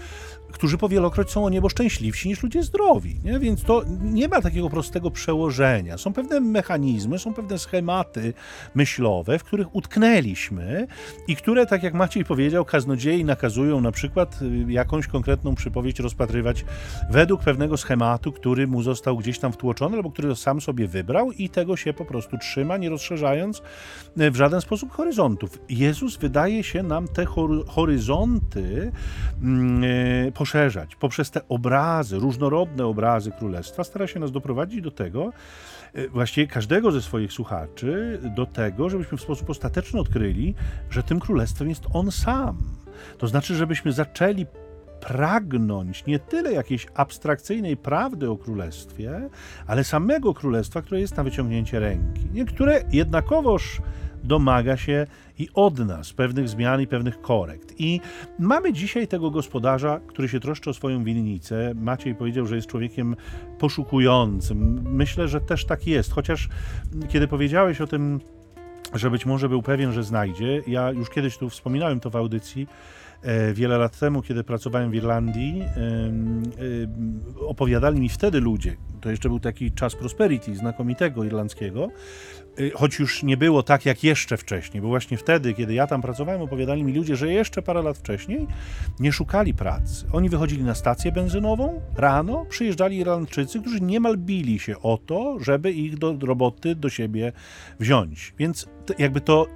którzy 0.51 0.77
powielokroć 0.77 1.31
są 1.31 1.45
o 1.45 1.49
niebo 1.49 1.69
szczęśliwsi 1.69 2.29
niż 2.29 2.43
ludzie 2.43 2.63
zdrowi. 2.63 3.19
Nie? 3.23 3.39
Więc 3.39 3.63
to 3.63 3.76
nie 4.01 4.27
ma 4.27 4.41
takiego 4.41 4.69
prostego 4.69 5.11
przełożenia. 5.11 5.97
Są 5.97 6.13
pewne 6.13 6.39
mechanizmy, 6.39 7.19
są 7.19 7.33
pewne 7.33 7.59
schematy 7.59 8.33
myślowe, 8.75 9.39
w 9.39 9.43
których 9.43 9.75
utknęliśmy 9.75 10.87
i 11.27 11.35
które, 11.35 11.65
tak 11.65 11.83
jak 11.83 11.93
Maciej 11.93 12.25
powiedział, 12.25 12.65
kaznodziei 12.65 13.25
nakazują 13.25 13.81
na 13.81 13.91
przykład 13.91 14.39
y, 14.41 14.71
jakąś 14.71 15.07
konkretną 15.07 15.55
przypowieść 15.55 15.99
rozpatrywać 15.99 16.65
według 17.09 17.41
pewnego 17.41 17.77
schematu, 17.77 18.31
który 18.31 18.67
mu 18.67 18.81
został 18.81 19.17
gdzieś 19.17 19.39
tam 19.39 19.51
wtłoczony 19.51 19.97
albo 19.97 20.11
który 20.11 20.35
sam 20.35 20.61
sobie 20.61 20.87
wybrał 20.87 21.31
i 21.31 21.49
tego 21.49 21.77
się 21.77 21.93
po 21.93 22.05
prostu 22.05 22.37
trzyma, 22.37 22.77
nie 22.77 22.89
rozszerzając 22.89 23.61
y, 24.21 24.31
w 24.31 24.35
żaden 24.35 24.61
sposób 24.61 24.91
horyzontów. 24.91 25.59
Jezus 25.69 26.17
wydaje 26.17 26.63
się 26.63 26.83
nam 26.83 27.07
te 27.07 27.25
horyzonty 27.67 28.91
yy, 29.41 30.31
poszerzać 30.31 30.95
poprzez 30.95 31.31
te 31.31 31.47
obrazy, 31.47 32.19
różnorodne 32.19 32.85
obrazy 32.85 33.31
królestwa, 33.31 33.66
stara 33.67 34.07
się 34.07 34.19
nas 34.19 34.31
doprowadzić 34.31 34.81
do 34.81 34.91
tego, 34.91 35.31
e, 35.93 36.07
właściwie 36.07 36.47
każdego 36.47 36.91
ze 36.91 37.01
swoich 37.01 37.33
słuchaczy, 37.33 38.19
do 38.35 38.45
tego, 38.45 38.89
żebyśmy 38.89 39.17
w 39.17 39.21
sposób 39.21 39.49
ostateczny 39.49 39.99
odkryli, 39.99 40.55
że 40.89 41.03
tym 41.03 41.19
królestwem 41.19 41.69
jest 41.69 41.83
on 41.93 42.11
sam. 42.11 42.57
To 43.17 43.27
znaczy, 43.27 43.55
żebyśmy 43.55 43.91
zaczęli 43.91 44.45
pragnąć 44.99 46.05
nie 46.05 46.19
tyle 46.19 46.53
jakiejś 46.53 46.87
abstrakcyjnej 46.93 47.77
prawdy 47.77 48.29
o 48.29 48.37
królestwie, 48.37 49.29
ale 49.67 49.83
samego 49.83 50.33
królestwa, 50.33 50.81
które 50.81 50.99
jest 50.99 51.17
na 51.17 51.23
wyciągnięcie 51.23 51.79
ręki, 51.79 52.27
niektóre 52.33 52.83
jednakowoż 52.91 53.81
domaga 54.23 54.77
się 54.77 55.07
i 55.39 55.49
od 55.53 55.79
nas 55.79 56.13
pewnych 56.13 56.49
zmian 56.49 56.81
i 56.81 56.87
pewnych 56.87 57.21
korekt. 57.21 57.73
I 57.77 58.01
mamy 58.39 58.73
dzisiaj 58.73 59.07
tego 59.07 59.31
gospodarza, 59.31 59.99
który 60.07 60.29
się 60.29 60.39
troszczy 60.39 60.69
o 60.69 60.73
swoją 60.73 61.03
winnicę. 61.03 61.73
Maciej 61.75 62.15
powiedział, 62.15 62.45
że 62.45 62.55
jest 62.55 62.67
człowiekiem 62.67 63.15
poszukującym. 63.59 64.83
Myślę, 64.91 65.27
że 65.27 65.41
też 65.41 65.65
tak 65.65 65.87
jest, 65.87 66.11
chociaż 66.11 66.49
kiedy 67.09 67.27
powiedziałeś 67.27 67.81
o 67.81 67.87
tym, 67.87 68.19
że 68.93 69.11
być 69.11 69.25
może 69.25 69.49
był 69.49 69.61
pewien, 69.61 69.91
że 69.91 70.03
znajdzie, 70.03 70.61
ja 70.67 70.91
już 70.91 71.09
kiedyś 71.09 71.37
tu 71.37 71.49
wspominałem 71.49 71.99
to 71.99 72.09
w 72.09 72.15
audycji, 72.15 72.67
e, 73.21 73.53
Wiele 73.53 73.77
lat 73.77 73.99
temu, 73.99 74.21
kiedy 74.21 74.43
pracowałem 74.43 74.91
w 74.91 74.95
Irlandii, 74.95 75.63
opowiadali 77.47 77.99
mi 77.99 78.09
wtedy 78.09 78.39
ludzie, 78.39 78.75
to 79.01 79.11
jeszcze 79.11 79.29
był 79.29 79.39
taki 79.39 79.71
czas 79.71 79.95
prosperity 79.95 80.55
znakomitego 80.55 81.23
irlandzkiego, 81.23 81.89
choć 82.73 82.99
już 82.99 83.23
nie 83.23 83.37
było 83.37 83.63
tak 83.63 83.85
jak 83.85 84.03
jeszcze 84.03 84.37
wcześniej, 84.37 84.81
bo 84.81 84.87
właśnie 84.87 85.17
wtedy, 85.17 85.53
kiedy 85.53 85.73
ja 85.73 85.87
tam 85.87 86.01
pracowałem, 86.01 86.41
opowiadali 86.41 86.83
mi 86.83 86.93
ludzie, 86.93 87.15
że 87.15 87.33
jeszcze 87.33 87.61
parę 87.61 87.81
lat 87.81 87.97
wcześniej 87.97 88.47
nie 88.99 89.11
szukali 89.11 89.53
pracy. 89.53 90.05
Oni 90.11 90.29
wychodzili 90.29 90.63
na 90.63 90.75
stację 90.75 91.11
benzynową 91.11 91.81
rano, 91.95 92.45
przyjeżdżali 92.49 92.97
Irlandczycy, 92.97 93.59
którzy 93.59 93.81
niemal 93.81 94.17
bili 94.17 94.59
się 94.59 94.79
o 94.81 94.97
to, 95.05 95.37
żeby 95.39 95.71
ich 95.71 95.97
do 95.97 96.17
roboty 96.21 96.75
do 96.75 96.89
siebie 96.89 97.31
wziąć. 97.79 98.33
Więc 98.39 98.67
jakby 98.97 99.21
to 99.21 99.47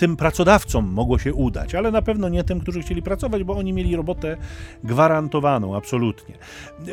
tym 0.00 0.16
pracodawcom 0.16 0.92
mogło 0.92 1.18
się 1.18 1.34
udać, 1.34 1.74
ale 1.74 1.90
na 1.90 2.02
pewno 2.02 2.28
nie 2.28 2.44
tym, 2.44 2.60
którzy 2.60 2.80
chcieli 2.80 3.02
pracować, 3.02 3.44
bo 3.44 3.56
oni 3.56 3.72
mieli 3.72 3.96
robotę 3.96 4.36
gwarantowaną, 4.84 5.76
absolutnie. 5.76 6.34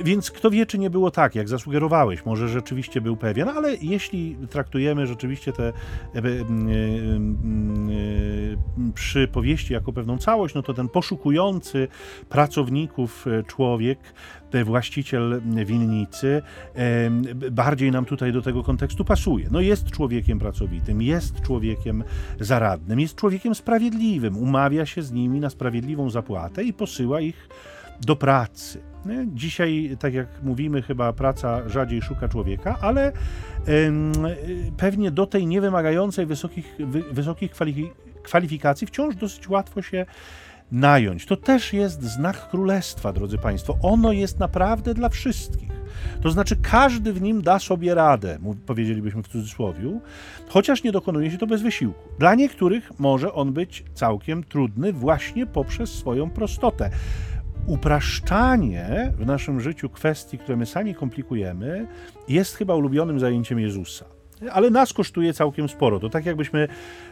Więc 0.04 0.32
kto 0.32 0.52
wie, 0.52 0.66
czy 0.66 0.78
nie 0.80 0.90
było 0.90 1.12
tak, 1.12 1.36
jak 1.36 1.50
zasugerowałeś, 1.50 2.26
może 2.26 2.50
rzeczywiście 2.50 3.02
był 3.02 3.18
pewien, 3.18 3.50
ale 3.50 3.76
jeśli 3.76 4.38
traktujemy 4.50 5.08
rzeczywiście 5.08 5.54
te 5.54 5.64
e, 5.64 5.72
e, 5.72 6.22
e, 6.22 6.24
przypowieści 8.94 9.74
jako 9.74 9.94
pewną 9.94 10.18
całość, 10.18 10.56
no 10.56 10.64
to 10.64 10.74
ten 10.74 10.90
poszukujący 10.90 11.88
pracowników 12.30 13.26
człowiek 13.48 14.00
właściciel 14.66 15.42
winnicy, 15.66 16.42
bardziej 17.52 17.92
nam 17.92 18.06
tutaj 18.06 18.32
do 18.32 18.42
tego 18.42 18.64
kontekstu 18.64 19.06
pasuje. 19.06 19.48
No 19.52 19.62
jest 19.62 19.92
człowiekiem 19.92 20.40
pracowitym, 20.40 21.02
jest 21.02 21.42
człowiekiem 21.42 22.04
zaradnym, 22.40 23.00
jest 23.00 23.16
człowiekiem 23.16 23.56
sprawiedliwym, 23.56 24.38
umawia 24.38 24.86
się 24.86 25.02
z 25.02 25.12
nimi 25.12 25.40
na 25.40 25.50
sprawiedliwą 25.50 26.10
zapłatę 26.10 26.64
i 26.64 26.74
posyła 26.74 27.22
ich 27.22 27.50
do 28.02 28.16
pracy. 28.16 28.82
Dzisiaj, 29.28 29.98
tak 30.00 30.14
jak 30.14 30.28
mówimy, 30.44 30.82
chyba 30.82 31.14
praca 31.14 31.70
rzadziej 31.70 32.02
szuka 32.02 32.28
człowieka, 32.28 32.78
ale 32.82 33.12
pewnie 34.78 35.12
do 35.12 35.26
tej 35.26 35.48
niewymagającej 35.48 36.26
wysokich, 36.26 36.76
wysokich 37.12 37.52
kwalifikacji 38.24 38.88
wciąż 38.88 39.16
dosyć 39.16 39.50
łatwo 39.50 39.82
się 39.82 40.06
nająć. 40.72 41.26
To 41.26 41.38
też 41.38 41.74
jest 41.74 42.04
znak 42.04 42.50
królestwa, 42.50 43.14
drodzy 43.14 43.38
Państwo. 43.38 43.78
Ono 43.82 44.12
jest 44.12 44.40
naprawdę 44.40 44.94
dla 44.94 45.10
wszystkich. 45.10 45.78
To 46.22 46.32
znaczy, 46.32 46.56
każdy 46.56 47.14
w 47.14 47.22
nim 47.22 47.42
da 47.42 47.60
sobie 47.60 47.96
radę, 47.96 48.38
powiedzielibyśmy 48.66 49.24
w 49.24 49.28
cudzysłowie, 49.28 50.00
chociaż 50.48 50.84
nie 50.84 50.92
dokonuje 50.92 51.32
się 51.32 51.38
to 51.38 51.48
bez 51.48 51.62
wysiłku. 51.62 52.10
Dla 52.20 52.36
niektórych 52.36 53.00
może 53.00 53.34
on 53.34 53.54
być 53.54 53.84
całkiem 53.94 54.44
trudny 54.44 54.94
właśnie 54.94 55.46
poprzez 55.46 55.90
swoją 55.94 56.30
prostotę. 56.30 56.90
Upraszczanie 57.68 59.14
w 59.18 59.26
naszym 59.26 59.62
życiu 59.62 59.90
kwestii, 59.90 60.38
które 60.38 60.58
my 60.58 60.66
sami 60.66 60.96
komplikujemy, 60.96 61.88
jest 62.28 62.56
chyba 62.56 62.76
ulubionym 62.76 63.20
zajęciem 63.20 63.60
Jezusa 63.60 64.17
ale 64.52 64.70
nas 64.70 64.94
kosztuje 64.94 65.34
całkiem 65.34 65.70
sporo. 65.70 66.00
To 66.00 66.10
tak 66.10 66.26
jakbyśmy 66.26 66.68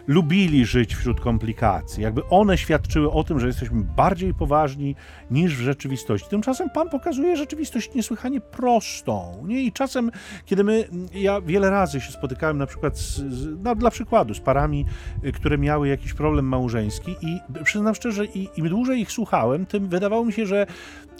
lubili 0.07 0.65
żyć 0.65 0.95
wśród 0.95 1.21
komplikacji, 1.21 2.03
jakby 2.03 2.25
one 2.29 2.57
świadczyły 2.57 3.11
o 3.11 3.23
tym, 3.23 3.39
że 3.39 3.47
jesteśmy 3.47 3.83
bardziej 3.83 4.33
poważni 4.33 4.95
niż 5.31 5.55
w 5.55 5.59
rzeczywistości. 5.59 6.29
Tymczasem 6.29 6.69
Pan 6.69 6.89
pokazuje 6.89 7.37
rzeczywistość 7.37 7.93
niesłychanie 7.93 8.41
prostą. 8.41 9.43
Nie? 9.47 9.61
I 9.61 9.71
czasem, 9.71 10.11
kiedy 10.45 10.63
my, 10.63 10.87
ja 11.13 11.41
wiele 11.41 11.69
razy 11.69 12.01
się 12.01 12.11
spotykałem 12.11 12.57
na 12.57 12.65
przykład, 12.65 12.97
z, 12.97 13.23
no, 13.63 13.75
dla 13.75 13.91
przykładu, 13.91 14.33
z 14.33 14.39
parami, 14.39 14.85
y, 15.25 15.31
które 15.31 15.57
miały 15.57 15.87
jakiś 15.87 16.13
problem 16.13 16.45
małżeński 16.45 17.15
i 17.21 17.39
przyznam 17.63 17.95
szczerze, 17.95 18.25
i, 18.25 18.49
im 18.55 18.69
dłużej 18.69 18.99
ich 18.99 19.11
słuchałem, 19.11 19.65
tym 19.65 19.87
wydawało 19.87 20.25
mi 20.25 20.33
się, 20.33 20.45
że 20.45 20.67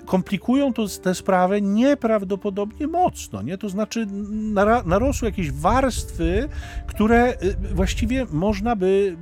komplikują 0.05 0.73
to, 0.73 0.85
tę 1.03 1.15
sprawę 1.15 1.61
nieprawdopodobnie 1.61 2.87
mocno. 2.87 3.41
Nie? 3.41 3.57
To 3.57 3.69
znaczy 3.69 4.07
narosły 4.85 5.27
jakieś 5.27 5.51
warstwy, 5.51 6.49
które 6.87 7.33
y, 7.43 7.55
właściwie 7.73 8.25
można 8.31 8.75
by 8.75 9.17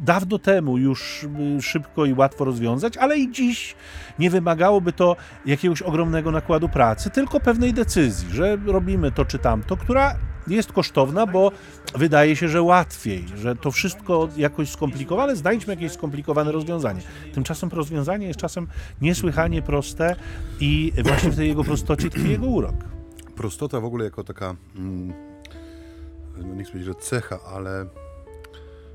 dawno 0.00 0.38
temu 0.38 0.78
już 0.78 1.24
y, 1.58 1.62
szybko 1.62 2.04
i 2.04 2.12
łatwo 2.12 2.44
rozwiązać, 2.44 2.96
ale 2.96 3.18
i 3.18 3.32
dziś 3.32 3.74
nie 4.18 4.30
wymagałoby 4.30 4.92
to 4.92 5.16
jakiegoś 5.46 5.82
ogromnego 5.82 6.30
nakładu 6.30 6.68
pracy, 6.68 7.10
tylko 7.10 7.40
pewnej 7.40 7.74
decyzji, 7.74 8.28
że 8.30 8.58
robimy 8.66 9.12
to 9.12 9.24
czy 9.24 9.38
tamto, 9.38 9.76
która 9.76 10.14
jest 10.46 10.72
kosztowna, 10.72 11.26
bo 11.26 11.52
wydaje 11.94 12.36
się, 12.36 12.48
że 12.48 12.62
łatwiej, 12.62 13.24
że 13.36 13.56
to 13.56 13.70
wszystko 13.70 14.28
jakoś 14.36 14.70
skomplikowane, 14.70 15.36
znajdźmy 15.36 15.74
jakieś 15.74 15.92
skomplikowane 15.92 16.52
rozwiązanie. 16.52 17.00
Tymczasem 17.34 17.68
rozwiązanie 17.68 18.26
jest 18.26 18.40
czasem 18.40 18.66
niesłychanie 19.00 19.62
proste 19.62 20.16
i 20.60 20.92
właśnie 21.04 21.30
w 21.30 21.36
tej 21.36 21.48
jego 21.48 21.64
prostocie 21.64 22.10
tkwi 22.10 22.30
jego 22.30 22.46
urok. 22.46 22.74
Prostota 23.36 23.80
w 23.80 23.84
ogóle 23.84 24.04
jako 24.04 24.24
taka, 24.24 24.56
mm, 24.76 25.12
no 26.36 26.54
nie 26.54 26.64
chcę 26.64 26.72
powiedzieć, 26.72 26.94
że 26.94 27.00
cecha, 27.00 27.38
ale 27.54 27.86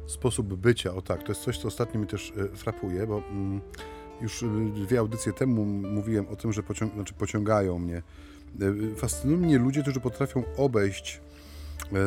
sposób 0.08 0.54
bycia, 0.54 0.94
o 0.94 1.02
tak, 1.02 1.24
to 1.24 1.32
jest 1.32 1.42
coś, 1.42 1.58
co 1.58 1.68
ostatnio 1.68 2.00
mi 2.00 2.08
też 2.08 2.34
e, 2.54 2.58
frapuje, 2.58 3.08
bo 3.08 3.24
mm, 3.32 3.62
już 4.22 4.44
e, 4.44 4.48
dwie 4.86 5.00
audycje 5.00 5.34
temu 5.34 5.66
mówiłem 5.66 6.28
o 6.28 6.36
tym, 6.36 6.54
że 6.54 6.64
pociąg, 6.64 6.94
znaczy 6.94 7.14
pociągają 7.14 7.80
mnie 7.80 8.02
E, 8.62 8.96
Fascynują 8.96 9.38
mnie 9.38 9.58
ludzie, 9.58 9.82
którzy 9.82 10.00
potrafią 10.00 10.44
obejść 10.58 11.22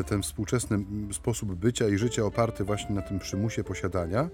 ten 0.07 0.23
współczesny 0.23 0.85
sposób 1.13 1.55
bycia 1.55 1.89
i 1.89 1.99
życia 1.99 2.25
oparty 2.25 2.65
właśnie 2.65 2.95
na 2.95 3.03
tym 3.03 3.19
przymusie 3.19 3.65
posiadania 3.65 4.29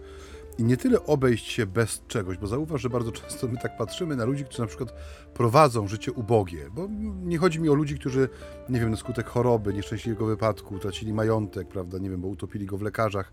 i 0.58 0.64
nie 0.64 0.76
tyle 0.76 1.06
obejść 1.06 1.52
się 1.52 1.66
bez 1.66 2.02
czegoś, 2.08 2.38
bo 2.38 2.46
zauważ, 2.46 2.82
że 2.82 2.90
bardzo 2.90 3.12
często 3.20 3.48
my 3.48 3.58
tak 3.58 3.76
patrzymy 3.76 4.16
na 4.16 4.24
ludzi, 4.24 4.44
którzy 4.44 4.60
na 4.60 4.66
przykład 4.66 4.94
prowadzą 5.34 5.88
życie 5.88 6.12
ubogie, 6.12 6.70
bo 6.70 6.88
nie 7.24 7.38
chodzi 7.38 7.60
mi 7.60 7.68
o 7.68 7.74
ludzi, 7.74 7.98
którzy, 7.98 8.28
nie 8.68 8.80
wiem, 8.80 8.90
na 8.90 8.96
skutek 8.96 9.26
choroby, 9.26 9.74
nieszczęśliwego 9.74 10.26
wypadku, 10.26 10.74
utracili 10.74 11.12
majątek, 11.12 11.68
prawda, 11.68 11.98
nie 11.98 12.10
wiem, 12.10 12.20
bo 12.20 12.28
utopili 12.28 12.66
go 12.66 12.76
w 12.78 12.82
lekarzach 12.82 13.32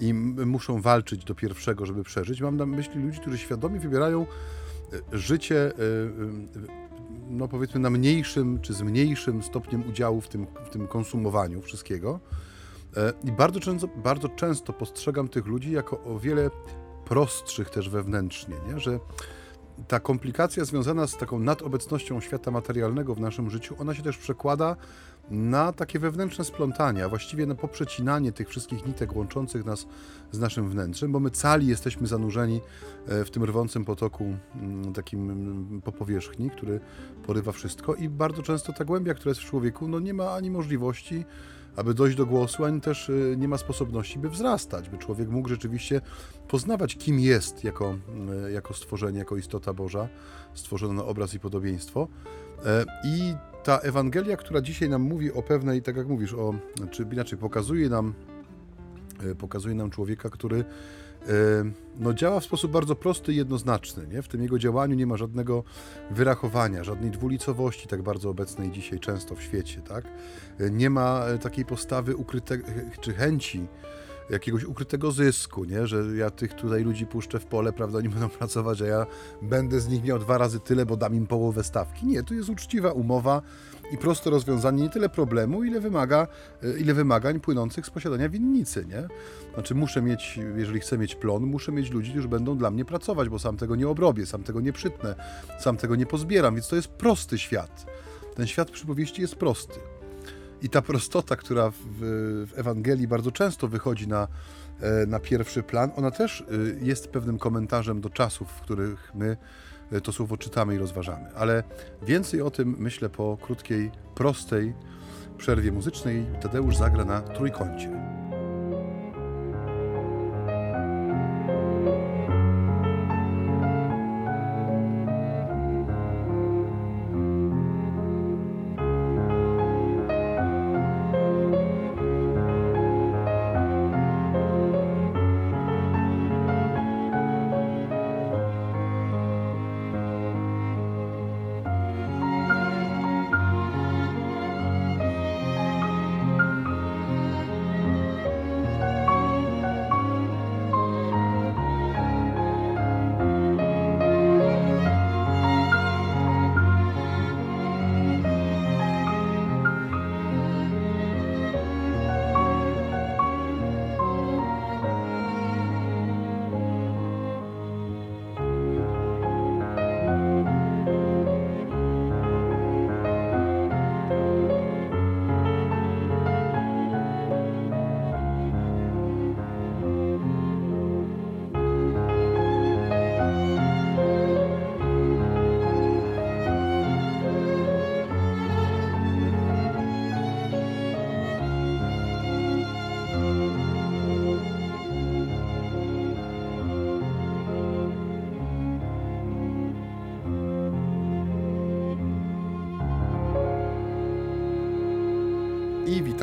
i 0.00 0.14
muszą 0.14 0.80
walczyć 0.80 1.24
do 1.24 1.34
pierwszego, 1.34 1.86
żeby 1.86 2.04
przeżyć. 2.04 2.40
Mam 2.40 2.56
na 2.56 2.66
myśli 2.66 3.02
ludzi, 3.02 3.20
którzy 3.20 3.38
świadomie 3.38 3.80
wybierają 3.80 4.26
e, 5.12 5.18
życie, 5.18 5.56
e, 5.56 5.70
e, 5.70 6.84
no 7.28 7.48
powiedzmy, 7.48 7.80
na 7.80 7.90
mniejszym 7.90 8.60
czy 8.60 8.74
z 8.74 8.82
mniejszym 8.82 9.42
stopniem 9.42 9.88
udziału 9.88 10.20
w 10.20 10.28
tym, 10.28 10.46
w 10.64 10.68
tym 10.68 10.86
konsumowaniu 10.86 11.62
wszystkiego. 11.62 12.20
E, 12.96 13.12
I 13.24 13.32
bardzo 13.32 13.60
często, 13.60 13.88
bardzo 13.88 14.28
często 14.28 14.72
postrzegam 14.72 15.28
tych 15.28 15.46
ludzi 15.46 15.72
jako 15.72 16.04
o 16.04 16.18
wiele 16.18 16.50
prostszych 17.04 17.70
też 17.70 17.88
wewnętrznie, 17.88 18.56
nie? 18.68 18.80
że 18.80 18.98
ta 19.88 20.00
komplikacja 20.00 20.64
związana 20.64 21.06
z 21.06 21.16
taką 21.16 21.38
nadobecnością 21.38 22.20
świata 22.20 22.50
materialnego 22.50 23.14
w 23.14 23.20
naszym 23.20 23.50
życiu, 23.50 23.74
ona 23.78 23.94
się 23.94 24.02
też 24.02 24.18
przekłada 24.18 24.76
na 25.30 25.72
takie 25.72 25.98
wewnętrzne 25.98 26.44
splątania, 26.44 27.08
właściwie 27.08 27.46
na 27.46 27.54
poprzecinanie 27.54 28.32
tych 28.32 28.48
wszystkich 28.48 28.86
nitek 28.86 29.16
łączących 29.16 29.64
nas 29.64 29.86
z 30.32 30.38
naszym 30.38 30.70
wnętrzem, 30.70 31.12
bo 31.12 31.20
my 31.20 31.30
cali 31.30 31.66
jesteśmy 31.66 32.06
zanurzeni 32.06 32.60
e, 33.08 33.24
w 33.24 33.30
tym 33.30 33.44
rwącym 33.44 33.84
potoku 33.84 34.36
mm, 34.54 34.92
takim 34.92 35.30
mm, 35.30 35.82
po 35.84 35.92
powierzchni, 35.92 36.50
który 36.50 36.80
porywa 37.26 37.52
wszystko 37.52 37.94
i 37.94 38.08
bardzo 38.08 38.42
często 38.42 38.72
ta 38.72 38.84
głębia, 38.84 39.14
która 39.14 39.30
jest 39.30 39.40
w 39.40 39.44
człowieku, 39.44 39.88
no 39.88 40.00
nie 40.00 40.14
ma 40.14 40.32
ani 40.32 40.50
możliwości, 40.50 41.24
aby 41.76 41.94
dojść 41.94 42.16
do 42.16 42.26
głosu, 42.26 42.64
ani 42.64 42.80
też 42.80 43.08
y, 43.08 43.36
nie 43.38 43.48
ma 43.48 43.58
sposobności, 43.58 44.18
by 44.18 44.30
wzrastać, 44.30 44.88
by 44.88 44.98
człowiek 44.98 45.28
mógł 45.28 45.48
rzeczywiście 45.48 46.00
poznawać, 46.48 46.96
kim 46.96 47.20
jest 47.20 47.64
jako, 47.64 47.96
y, 48.46 48.52
jako 48.52 48.74
stworzenie, 48.74 49.18
jako 49.18 49.36
istota 49.36 49.72
Boża, 49.72 50.08
stworzona 50.54 50.94
na 50.94 51.04
obraz 51.04 51.34
i 51.34 51.40
podobieństwo. 51.40 52.08
E, 52.66 52.84
I 53.04 53.34
ta 53.64 53.78
Ewangelia, 53.78 54.36
która 54.36 54.60
dzisiaj 54.60 54.88
nam 54.88 55.02
mówi 55.02 55.32
o 55.32 55.42
pewnej, 55.42 55.82
tak 55.82 55.96
jak 55.96 56.08
mówisz, 56.08 56.34
o, 56.34 56.54
czy 56.90 57.06
inaczej 57.12 57.38
pokazuje 57.38 57.88
nam, 57.88 58.14
e, 59.30 59.34
pokazuje 59.34 59.74
nam 59.74 59.90
człowieka, 59.90 60.30
który 60.30 60.58
e, 60.58 60.64
no, 61.98 62.14
działa 62.14 62.40
w 62.40 62.44
sposób 62.44 62.72
bardzo 62.72 62.96
prosty 62.96 63.32
i 63.32 63.36
jednoznaczny. 63.36 64.06
Nie? 64.06 64.22
W 64.22 64.28
tym 64.28 64.42
jego 64.42 64.58
działaniu 64.58 64.94
nie 64.94 65.06
ma 65.06 65.16
żadnego 65.16 65.64
wyrachowania, 66.10 66.84
żadnej 66.84 67.10
dwulicowości, 67.10 67.88
tak 67.88 68.02
bardzo 68.02 68.30
obecnej 68.30 68.70
dzisiaj 68.70 69.00
często 69.00 69.34
w 69.34 69.42
świecie. 69.42 69.80
Tak? 69.80 70.04
E, 70.60 70.70
Nie 70.70 70.90
ma 70.90 71.24
takiej 71.42 71.64
postawy 71.64 72.16
ukryte, 72.16 72.58
czy 73.00 73.14
chęci 73.14 73.66
jakiegoś 74.30 74.64
ukrytego 74.64 75.12
zysku, 75.12 75.64
nie? 75.64 75.86
że 75.86 76.16
ja 76.16 76.30
tych 76.30 76.54
tutaj 76.54 76.84
ludzi 76.84 77.06
puszczę 77.06 77.40
w 77.40 77.46
pole, 77.46 77.72
prawda, 77.72 77.98
oni 77.98 78.08
będą 78.08 78.28
pracować, 78.28 78.82
a 78.82 78.86
ja 78.86 79.06
będę 79.42 79.80
z 79.80 79.88
nich 79.88 80.04
miał 80.04 80.18
dwa 80.18 80.38
razy 80.38 80.60
tyle, 80.60 80.86
bo 80.86 80.96
dam 80.96 81.14
im 81.14 81.26
połowę 81.26 81.64
stawki. 81.64 82.06
Nie, 82.06 82.22
tu 82.22 82.34
jest 82.34 82.48
uczciwa 82.48 82.92
umowa 82.92 83.42
i 83.92 83.98
proste 83.98 84.30
rozwiązanie 84.30 84.82
nie 84.82 84.90
tyle 84.90 85.08
problemu, 85.08 85.64
ile, 85.64 85.80
wymaga, 85.80 86.26
e, 86.62 86.78
ile 86.78 86.94
wymagań 86.94 87.40
płynących 87.40 87.86
z 87.86 87.90
posiadania 87.90 88.28
winnicy. 88.28 88.86
Nie? 88.86 89.08
Znaczy 89.54 89.74
muszę 89.74 90.02
mieć, 90.02 90.40
jeżeli 90.56 90.80
chcę 90.80 90.98
mieć 90.98 91.14
plon, 91.14 91.42
muszę 91.42 91.72
mieć 91.72 91.90
ludzi, 91.90 92.10
którzy 92.10 92.28
będą 92.28 92.58
dla 92.58 92.70
mnie 92.70 92.84
pracować, 92.84 93.28
bo 93.28 93.38
sam 93.38 93.56
tego 93.56 93.76
nie 93.76 93.88
obrobię, 93.88 94.26
sam 94.26 94.42
tego 94.42 94.60
nie 94.60 94.72
przytnę, 94.72 95.14
sam 95.60 95.76
tego 95.76 95.96
nie 95.96 96.06
pozbieram, 96.06 96.54
więc 96.54 96.68
to 96.68 96.76
jest 96.76 96.88
prosty 96.88 97.38
świat. 97.38 97.86
Ten 98.34 98.46
świat 98.46 98.70
przypowieści 98.70 99.22
jest 99.22 99.36
prosty. 99.36 99.80
I 100.64 100.68
ta 100.68 100.82
prostota, 100.82 101.36
która 101.36 101.70
w, 101.70 101.76
w 102.46 102.58
Ewangelii 102.58 103.08
bardzo 103.08 103.32
często 103.32 103.68
wychodzi 103.68 104.08
na, 104.08 104.28
e, 104.80 105.06
na 105.06 105.20
pierwszy 105.20 105.62
plan, 105.62 105.90
ona 105.96 106.10
też 106.10 106.40
e, 106.40 106.44
jest 106.84 107.08
pewnym 107.08 107.38
komentarzem 107.38 108.00
do 108.00 108.10
czasów, 108.10 108.48
w 108.48 108.60
których 108.60 109.12
my 109.14 109.36
e, 109.92 110.00
to 110.00 110.12
słowo 110.12 110.36
czytamy 110.36 110.74
i 110.74 110.78
rozważamy. 110.78 111.34
Ale 111.34 111.62
więcej 112.02 112.42
o 112.42 112.50
tym 112.50 112.76
myślę 112.78 113.08
po 113.08 113.38
krótkiej, 113.40 113.90
prostej 114.14 114.74
przerwie 115.38 115.72
muzycznej. 115.72 116.26
Tadeusz 116.42 116.76
zagra 116.76 117.04
na 117.04 117.20
trójkącie. 117.20 118.23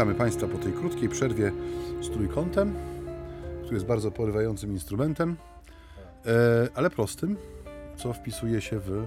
Witamy 0.02 0.18
Państwa 0.18 0.48
po 0.48 0.58
tej 0.58 0.74
krótkiej 0.74 1.10
przerwie 1.10 1.52
z 2.02 2.10
trójkątem, 2.10 2.76
który 3.62 3.74
jest 3.74 3.86
bardzo 3.86 4.12
porywającym 4.12 4.72
instrumentem, 4.72 5.38
e, 6.26 6.68
ale 6.76 6.90
prostym, 6.90 7.38
co 7.98 8.14
wpisuje 8.14 8.62
się 8.62 8.80
w 8.80 9.06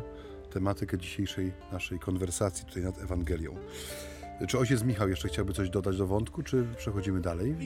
tematykę 0.52 0.98
dzisiejszej 0.98 1.52
naszej 1.72 1.98
konwersacji 1.98 2.66
tutaj 2.66 2.82
nad 2.82 2.98
Ewangelią. 2.98 3.54
Czy 4.48 4.58
ojciec 4.58 4.82
Michał 4.82 5.08
jeszcze 5.08 5.28
chciałby 5.28 5.52
coś 5.52 5.70
dodać 5.70 5.96
do 5.96 6.06
wątku, 6.06 6.42
czy 6.42 6.66
przechodzimy 6.76 7.20
dalej? 7.20 7.56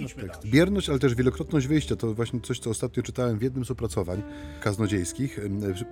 Bierność, 0.45 0.91
ale 0.91 0.99
też 0.99 1.15
wielokrotność 1.15 1.67
wyjścia 1.67 1.97
to 1.97 2.15
właśnie 2.15 2.41
coś, 2.41 2.59
co 2.59 2.71
ostatnio 2.71 3.03
czytałem 3.03 3.39
w 3.39 3.43
jednym 3.43 3.65
z 3.65 3.71
opracowań 3.71 4.23
kaznodziejskich, 4.61 5.39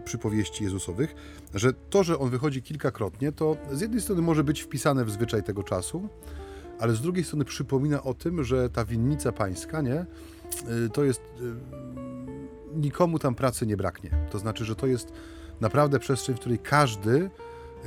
przypowieści 0.04 0.64
Jezusowych, 0.64 1.14
że 1.54 1.72
to, 1.72 2.04
że 2.04 2.18
on 2.18 2.30
wychodzi 2.30 2.62
kilkakrotnie, 2.62 3.32
to 3.32 3.56
z 3.72 3.80
jednej 3.80 4.00
strony 4.00 4.22
może 4.22 4.44
być 4.44 4.60
wpisane 4.60 5.04
w 5.04 5.10
zwyczaj 5.10 5.42
tego 5.42 5.62
czasu, 5.62 6.08
ale 6.78 6.94
z 6.94 7.00
drugiej 7.00 7.24
strony 7.24 7.44
przypomina 7.44 8.02
o 8.02 8.14
tym, 8.14 8.44
że 8.44 8.70
ta 8.70 8.84
winnica 8.84 9.32
pańska, 9.32 9.80
nie, 9.80 10.06
y, 10.86 10.90
to 10.90 11.04
jest, 11.04 11.20
y, 11.20 12.78
nikomu 12.78 13.18
tam 13.18 13.34
pracy 13.34 13.66
nie 13.66 13.76
braknie. 13.76 14.10
To 14.30 14.38
znaczy, 14.38 14.64
że 14.64 14.76
to 14.76 14.86
jest 14.86 15.12
naprawdę 15.60 15.98
przestrzeń, 15.98 16.36
w 16.36 16.38
której 16.38 16.58
każdy, 16.58 17.30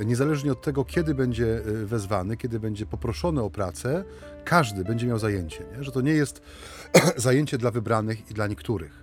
niezależnie 0.04 0.52
od 0.52 0.62
tego, 0.62 0.84
kiedy 0.84 1.14
będzie 1.14 1.58
y, 1.66 1.86
wezwany, 1.86 2.36
kiedy 2.36 2.60
będzie 2.60 2.86
poproszony 2.86 3.42
o 3.42 3.50
pracę, 3.50 4.04
każdy 4.44 4.84
będzie 4.84 5.06
miał 5.06 5.18
zajęcie, 5.18 5.64
nie? 5.76 5.84
że 5.84 5.92
to 5.92 6.00
nie 6.00 6.12
jest 6.12 6.42
zajęcie 7.16 7.58
dla 7.58 7.70
wybranych 7.70 8.30
i 8.30 8.34
dla 8.34 8.46
niektórych. 8.46 8.99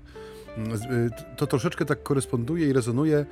Y, 0.57 1.35
To 1.35 1.47
troszeczkę 1.47 1.85
tak 1.85 2.03
koresponduje 2.03 2.67
i 2.67 2.73
rezonuje. 2.73 3.25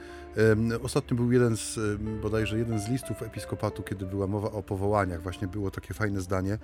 Ostatnio 0.84 1.18
był 1.18 1.32
jeden 1.32 1.58
z, 1.58 1.80
bodajże 2.22 2.58
jeden 2.58 2.80
z 2.80 2.90
listów 2.90 3.24
episkopatu, 3.24 3.84
kiedy 3.84 4.06
była 4.06 4.28
mowa 4.28 4.52
o 4.52 4.64
powołaniach. 4.64 5.22
Właśnie 5.22 5.48
było 5.48 5.72
takie 5.72 5.94
fajne 5.94 6.22
zdanie, 6.22 6.58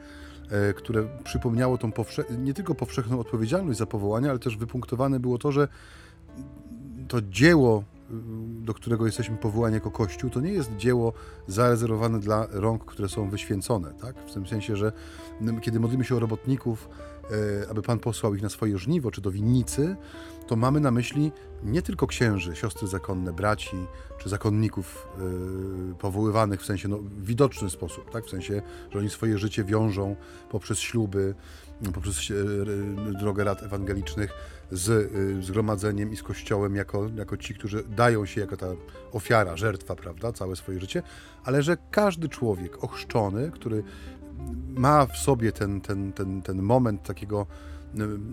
e, 0.50 0.74
które 0.74 1.08
przypomniało 1.24 1.78
tą 1.78 1.91
nie 2.38 2.54
tylko 2.54 2.76
powszechną 2.76 3.19
odpowiedzialność 3.19 3.80
za 3.80 3.86
powołania, 3.86 4.30
ale 4.30 4.39
też 4.39 4.58
wypunktowane 4.58 5.19
było 5.19 5.38
to, 5.38 5.52
że 5.52 5.67
to 7.08 7.21
dzieło 7.21 7.84
do 8.62 8.74
którego 8.74 9.06
jesteśmy 9.06 9.38
powołani 9.38 9.76
jako 9.76 9.91
Kościół, 9.91 10.30
to 10.30 10.41
nie 10.41 10.52
jest 10.52 10.76
dzieło 10.76 11.13
zarezerwowane 11.47 12.19
dla 12.19 12.47
rąk, 12.52 12.86
które 12.86 13.10
są 13.10 13.30
wyświęcone, 13.30 13.93
tak? 14.02 14.15
W 14.28 14.34
tym 14.34 14.47
sensie, 14.47 14.76
że 14.76 14.91
kiedy 15.62 15.80
modlimy 15.80 16.04
się 16.04 16.15
o 16.15 16.19
robotników, 16.19 16.89
aby 17.69 17.81
Pan 17.81 17.99
posłał 17.99 18.36
ich 18.36 18.41
na 18.41 18.49
swoje 18.49 18.77
żniwo 18.77 19.12
czy 19.12 19.21
do 19.21 19.31
winnicy, 19.31 19.95
to 20.47 20.55
mamy 20.55 20.79
na 20.79 20.91
myśli 20.91 21.31
nie 21.63 21.81
tylko 21.81 22.07
księży, 22.07 22.55
siostry 22.55 22.88
zakonne, 22.88 23.34
braci 23.34 23.77
czy 24.17 24.29
zakonników 24.29 25.07
yy, 25.89 25.95
powoływanych 25.95 26.62
w 26.62 26.65
sensie 26.65 26.88
no, 26.88 26.99
widoczny 27.17 27.69
sposób, 27.69 28.12
tak? 28.12 28.25
w 28.25 28.29
sensie, 28.29 28.62
że 28.91 28.99
oni 28.99 29.10
swoje 29.10 29.38
życie 29.38 29.63
wiążą 29.63 30.15
poprzez 30.49 30.79
śluby, 30.79 31.36
poprzez 31.93 32.29
yy, 32.29 32.36
drogę 33.19 33.43
rad 33.43 33.63
ewangelicznych 33.63 34.34
z 34.71 35.12
zgromadzeniem 35.45 36.12
i 36.12 36.17
z 36.17 36.23
Kościołem 36.23 36.75
jako, 36.75 37.10
jako 37.15 37.38
ci, 37.38 37.55
którzy 37.55 37.84
dają 37.84 38.25
się 38.25 38.41
jako 38.41 38.57
ta 38.57 38.67
ofiara, 39.12 39.57
żertwa, 39.57 39.95
prawda, 39.95 40.34
całe 40.34 40.55
swoje 40.55 40.79
życie, 40.79 41.03
ale 41.43 41.63
że 41.63 41.77
każdy 41.91 42.29
człowiek 42.29 42.84
ochrzczony, 42.84 43.51
który 43.51 43.84
ma 44.76 45.06
w 45.06 45.17
sobie 45.17 45.52
ten, 45.52 45.82
ten, 45.82 46.13
ten, 46.13 46.41
ten 46.41 46.62
moment 46.62 47.04
takiego 47.04 47.48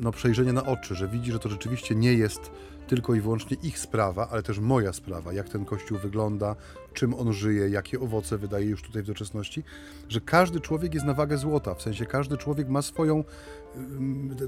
no, 0.00 0.12
przejrzenia 0.12 0.52
na 0.52 0.66
oczy, 0.66 0.94
że 0.94 1.08
widzi, 1.08 1.32
że 1.32 1.38
to 1.38 1.48
rzeczywiście 1.48 1.94
nie 1.94 2.14
jest 2.14 2.50
tylko 2.88 3.14
i 3.14 3.20
wyłącznie 3.20 3.56
ich 3.62 3.78
sprawa, 3.78 4.28
ale 4.30 4.42
też 4.42 4.58
moja 4.58 4.92
sprawa, 4.92 5.32
jak 5.32 5.48
ten 5.48 5.64
kościół 5.64 5.98
wygląda, 5.98 6.56
czym 6.94 7.14
on 7.14 7.32
żyje, 7.32 7.68
jakie 7.68 8.00
owoce 8.00 8.38
wydaje 8.38 8.66
już 8.66 8.82
tutaj 8.82 9.02
w 9.02 9.06
doczesności, 9.06 9.64
że 10.08 10.20
każdy 10.20 10.60
człowiek 10.60 10.94
jest 10.94 11.06
na 11.06 11.14
wagę 11.14 11.38
złota, 11.38 11.74
w 11.74 11.82
sensie 11.82 12.06
każdy 12.06 12.36
człowiek 12.36 12.68
ma 12.68 12.82
swoją, 12.82 13.24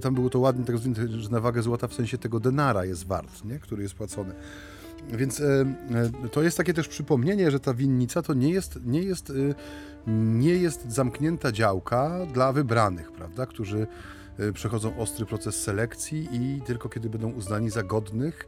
tam 0.01 0.15
było 0.15 0.31
to 0.31 0.39
ładnie 0.39 0.65
tak 0.65 0.77
że 1.09 1.29
na 1.31 1.41
wagę 1.41 1.63
złota 1.63 1.89
w 1.89 1.95
sensie 1.95 2.19
tego 2.19 2.41
denara 2.41 2.85
jest 2.85 3.07
wart, 3.07 3.45
nie? 3.45 3.59
który 3.59 3.83
jest 3.83 3.95
płacony. 3.95 4.35
Więc 5.09 5.41
e, 5.41 5.45
e, 6.25 6.29
to 6.29 6.43
jest 6.43 6.57
takie 6.57 6.75
też 6.75 6.89
przypomnienie, 6.89 7.51
że 7.51 7.61
ta 7.61 7.75
winnica 7.75 8.23
to 8.23 8.35
nie 8.35 8.51
jest, 8.51 8.79
nie 8.85 9.03
jest, 9.03 9.31
e, 9.31 9.33
nie 10.07 10.55
jest 10.55 10.93
zamknięta 10.93 11.53
działka 11.53 12.27
dla 12.33 12.53
wybranych, 12.53 13.13
prawda, 13.13 13.47
którzy 13.47 13.87
Y, 14.41 14.53
przechodzą 14.53 14.97
ostry 14.97 15.27
proces 15.27 15.63
selekcji 15.63 16.29
i 16.33 16.63
tylko 16.63 16.89
kiedy 16.89 17.11
będą 17.11 17.31
uznani 17.33 17.71
za 17.71 17.83
godnych, 17.83 18.47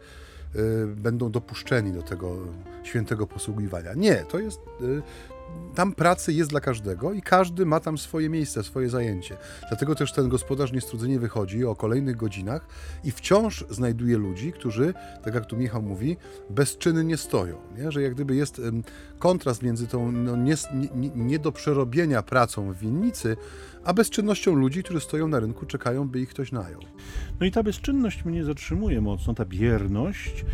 y, 0.57 0.87
będą 0.87 1.31
dopuszczeni 1.31 1.93
do 1.93 2.03
tego 2.03 2.37
świętego 2.83 3.27
posługiwania. 3.27 3.95
Nie, 3.95 4.17
to 4.17 4.39
jest 4.39 4.61
y, 4.81 5.03
tam 5.75 5.93
pracy 5.93 6.33
jest 6.33 6.51
dla 6.51 6.61
każdego 6.61 7.13
i 7.13 7.23
każdy 7.23 7.67
ma 7.67 7.81
tam 7.81 7.99
swoje 7.99 8.29
miejsce, 8.29 8.63
swoje 8.63 8.89
zajęcie. 8.89 9.37
Dlatego 9.69 9.95
też 9.95 10.13
ten 10.13 10.29
gospodarz 10.29 10.73
niestrudzenie 10.73 11.19
wychodzi 11.19 11.65
o 11.65 11.77
kolejnych 11.77 12.17
godzinach 12.17 12.67
i 13.05 13.11
wciąż 13.11 13.65
znajduje 13.71 14.19
ludzi, 14.19 14.53
którzy, 14.53 14.95
tak 15.25 15.35
jak 15.35 15.47
tu 15.47 15.57
Michał 15.57 15.83
mówi, 15.83 16.17
bezczynnie 16.51 17.17
stoją. 17.17 17.57
Nie? 17.79 17.93
Że 17.93 18.03
jak 18.03 18.15
gdyby 18.15 18.35
jest 18.35 18.61
kontrast 19.19 19.63
między 19.63 19.87
tą 19.87 20.13
no, 20.13 20.37
nie, 20.37 20.55
nie, 20.95 21.11
nie 21.15 21.39
do 21.39 21.53
przerobienia 21.53 22.23
pracą 22.23 22.73
w 22.73 22.79
winnicy, 22.79 23.37
a 23.85 23.95
bezczynnością 23.95 24.55
ludzi, 24.55 24.83
którzy 24.83 25.01
stoją 25.01 25.29
na 25.29 25.41
rynku, 25.41 25.67
czekają, 25.67 26.09
by 26.09 26.21
ich 26.21 26.29
ktoś 26.29 26.53
najął. 26.53 26.81
No 27.41 27.47
i 27.47 27.51
ta 27.51 27.63
bezczynność 27.63 28.25
mnie 28.25 28.45
zatrzymuje 28.45 29.01
mocno, 29.01 29.35
ta 29.35 29.45
bierność. 29.45 30.45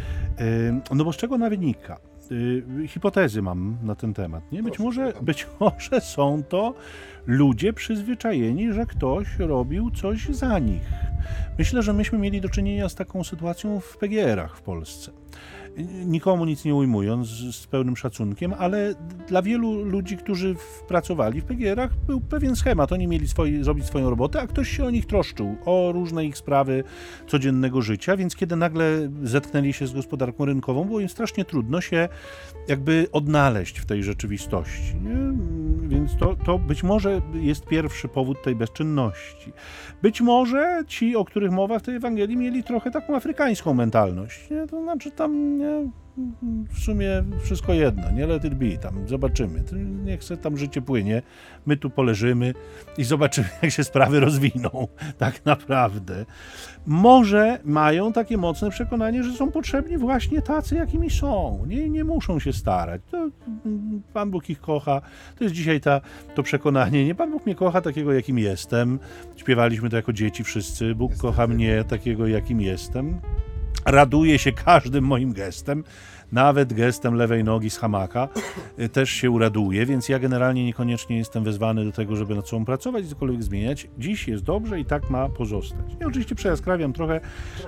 No 0.95 1.05
bo 1.05 1.13
z 1.13 1.17
czego 1.17 1.35
ona 1.35 1.51
wynika? 1.51 2.08
Y, 2.33 2.88
hipotezy 2.88 3.43
mam 3.43 3.77
na 3.83 3.95
ten 3.95 4.14
temat. 4.14 4.53
Nie? 4.53 4.62
Być, 4.62 4.79
może, 4.79 5.12
być 5.23 5.47
może 5.61 6.01
są 6.01 6.43
to 6.49 6.75
ludzie 7.27 7.73
przyzwyczajeni, 7.73 8.73
że 8.73 8.87
ktoś 8.87 9.38
robił 9.38 9.91
coś 9.91 10.29
za 10.29 10.59
nich. 10.59 10.91
Myślę, 11.59 11.83
że 11.83 11.93
myśmy 11.93 12.19
mieli 12.19 12.41
do 12.41 12.49
czynienia 12.49 12.88
z 12.88 12.95
taką 12.95 13.25
sytuacją 13.25 13.81
w 13.81 13.97
PGR-ach 13.97 14.57
w 14.57 14.62
Polsce 14.62 15.11
nikomu 16.07 16.45
nic 16.45 16.64
nie 16.64 16.75
ujmując, 16.75 17.29
z 17.29 17.67
pełnym 17.67 17.97
szacunkiem, 17.97 18.55
ale 18.59 18.95
dla 19.29 19.43
wielu 19.43 19.85
ludzi, 19.85 20.17
którzy 20.17 20.57
pracowali 20.88 21.41
w 21.41 21.45
PGR-ach, 21.45 21.91
był 22.07 22.21
pewien 22.21 22.57
schemat. 22.57 22.93
Oni 22.93 23.09
mieli 23.09 23.29
swoi, 23.29 23.64
zrobić 23.64 23.87
swoją 23.87 24.11
robotę, 24.11 24.41
a 24.41 24.47
ktoś 24.47 24.69
się 24.69 24.85
o 24.85 24.91
nich 24.91 25.07
troszczył, 25.07 25.57
o 25.64 25.93
różne 25.93 26.25
ich 26.25 26.37
sprawy 26.37 26.85
codziennego 27.27 27.83
życia, 27.83 28.17
więc 28.17 28.37
kiedy 28.37 28.57
nagle 28.57 29.11
zetknęli 29.23 29.73
się 29.73 29.87
z 29.87 29.93
gospodarką 29.93 30.45
rynkową, 30.45 30.85
było 30.85 31.01
im 31.01 31.09
strasznie 31.09 31.45
trudno 31.45 31.81
się 31.81 32.09
jakby 32.69 33.07
odnaleźć 33.12 33.79
w 33.79 33.87
tej 33.87 34.03
rzeczywistości. 34.03 34.95
Nie? 35.03 35.19
Więc 35.88 36.17
to, 36.17 36.37
to 36.47 36.59
być 36.59 36.83
może 36.83 37.21
jest 37.35 37.67
pierwszy 37.67 38.09
powód 38.09 38.43
tej 38.43 38.55
bezczynności. 38.55 39.53
Być 40.03 40.21
może 40.21 40.83
ci, 40.87 41.17
o 41.17 41.25
których 41.25 41.51
mowa 41.51 41.79
w 41.79 41.83
tej 41.83 41.95
Ewangelii, 41.95 42.37
mieli 42.37 42.64
trochę 42.64 42.91
taką 42.91 43.17
afrykańską 43.17 43.75
mentalność. 43.75 44.51
Nie? 44.51 44.67
To 44.67 44.83
znaczy 44.83 45.11
tam 45.11 45.59
nie, 45.59 45.67
w 46.70 46.78
sumie 46.78 47.24
wszystko 47.42 47.72
jedno, 47.72 48.11
nie 48.11 48.26
let 48.26 48.44
it 48.44 48.54
be, 48.54 48.78
tam 48.78 49.09
zobaczymy. 49.09 49.64
Niech 50.04 50.24
se 50.24 50.37
tam 50.37 50.57
życie 50.57 50.83
płynie, 50.83 51.22
my 51.66 51.76
tu 51.76 51.90
poleżymy 51.90 52.54
i 52.98 53.04
zobaczymy, 53.04 53.48
jak 53.62 53.70
się 53.70 53.85
sprawy 53.85 54.20
rozwiną, 54.20 54.88
tak 55.18 55.44
naprawdę. 55.44 56.24
Może 56.87 57.59
mają 57.64 58.12
takie 58.12 58.37
mocne 58.37 58.70
przekonanie, 58.70 59.22
że 59.22 59.33
są 59.33 59.50
potrzebni 59.50 59.98
właśnie 59.98 60.42
tacy, 60.42 60.74
jakimi 60.74 61.11
są. 61.11 61.64
Nie, 61.66 61.88
nie 61.90 62.04
muszą 62.04 62.38
się 62.38 62.52
starać. 62.52 63.02
To, 63.11 63.28
Pan 64.12 64.31
Bóg 64.31 64.50
ich 64.50 64.61
kocha. 64.61 65.00
To 65.38 65.44
jest 65.44 65.57
dzisiaj 65.57 65.81
ta, 65.81 66.00
to 66.35 66.42
przekonanie. 66.42 67.04
Nie 67.04 67.14
Pan 67.14 67.31
Bóg 67.31 67.46
mnie 67.46 67.54
kocha 67.54 67.81
takiego, 67.81 68.12
jakim 68.12 68.38
jestem. 68.38 68.98
Śpiewaliśmy 69.37 69.90
to 69.90 69.96
jako 69.96 70.12
dzieci 70.12 70.44
wszyscy. 70.44 70.94
Bóg 70.94 71.16
kocha 71.16 71.46
mnie 71.46 71.85
takiego, 71.85 72.26
jakim 72.26 72.61
jestem 72.61 73.20
raduje 73.90 74.38
się 74.38 74.53
każdym 74.53 75.05
moim 75.05 75.33
gestem 75.33 75.85
nawet 76.33 76.72
gestem 76.72 77.14
lewej 77.14 77.44
nogi 77.44 77.70
z 77.70 77.79
hamaka 77.79 78.29
y, 78.79 78.88
też 78.88 79.11
się 79.11 79.31
uraduje, 79.31 79.87
więc 79.87 80.09
ja 80.09 80.18
generalnie 80.18 80.64
niekoniecznie 80.64 81.18
jestem 81.18 81.44
wezwany 81.44 81.85
do 81.85 81.92
tego, 81.92 82.16
żeby 82.16 82.35
nad 82.35 82.48
sobą 82.48 82.64
pracować 82.64 83.05
i 83.05 83.09
cokolwiek 83.09 83.42
zmieniać. 83.42 83.88
Dziś 83.98 84.29
jest 84.29 84.44
dobrze 84.44 84.81
i 84.81 84.85
tak 84.85 85.11
ma 85.11 85.29
pozostać. 85.29 85.96
Ja 86.01 86.07
oczywiście 86.07 86.35
przejaskrawiam 86.35 86.92
trochę, 86.92 87.20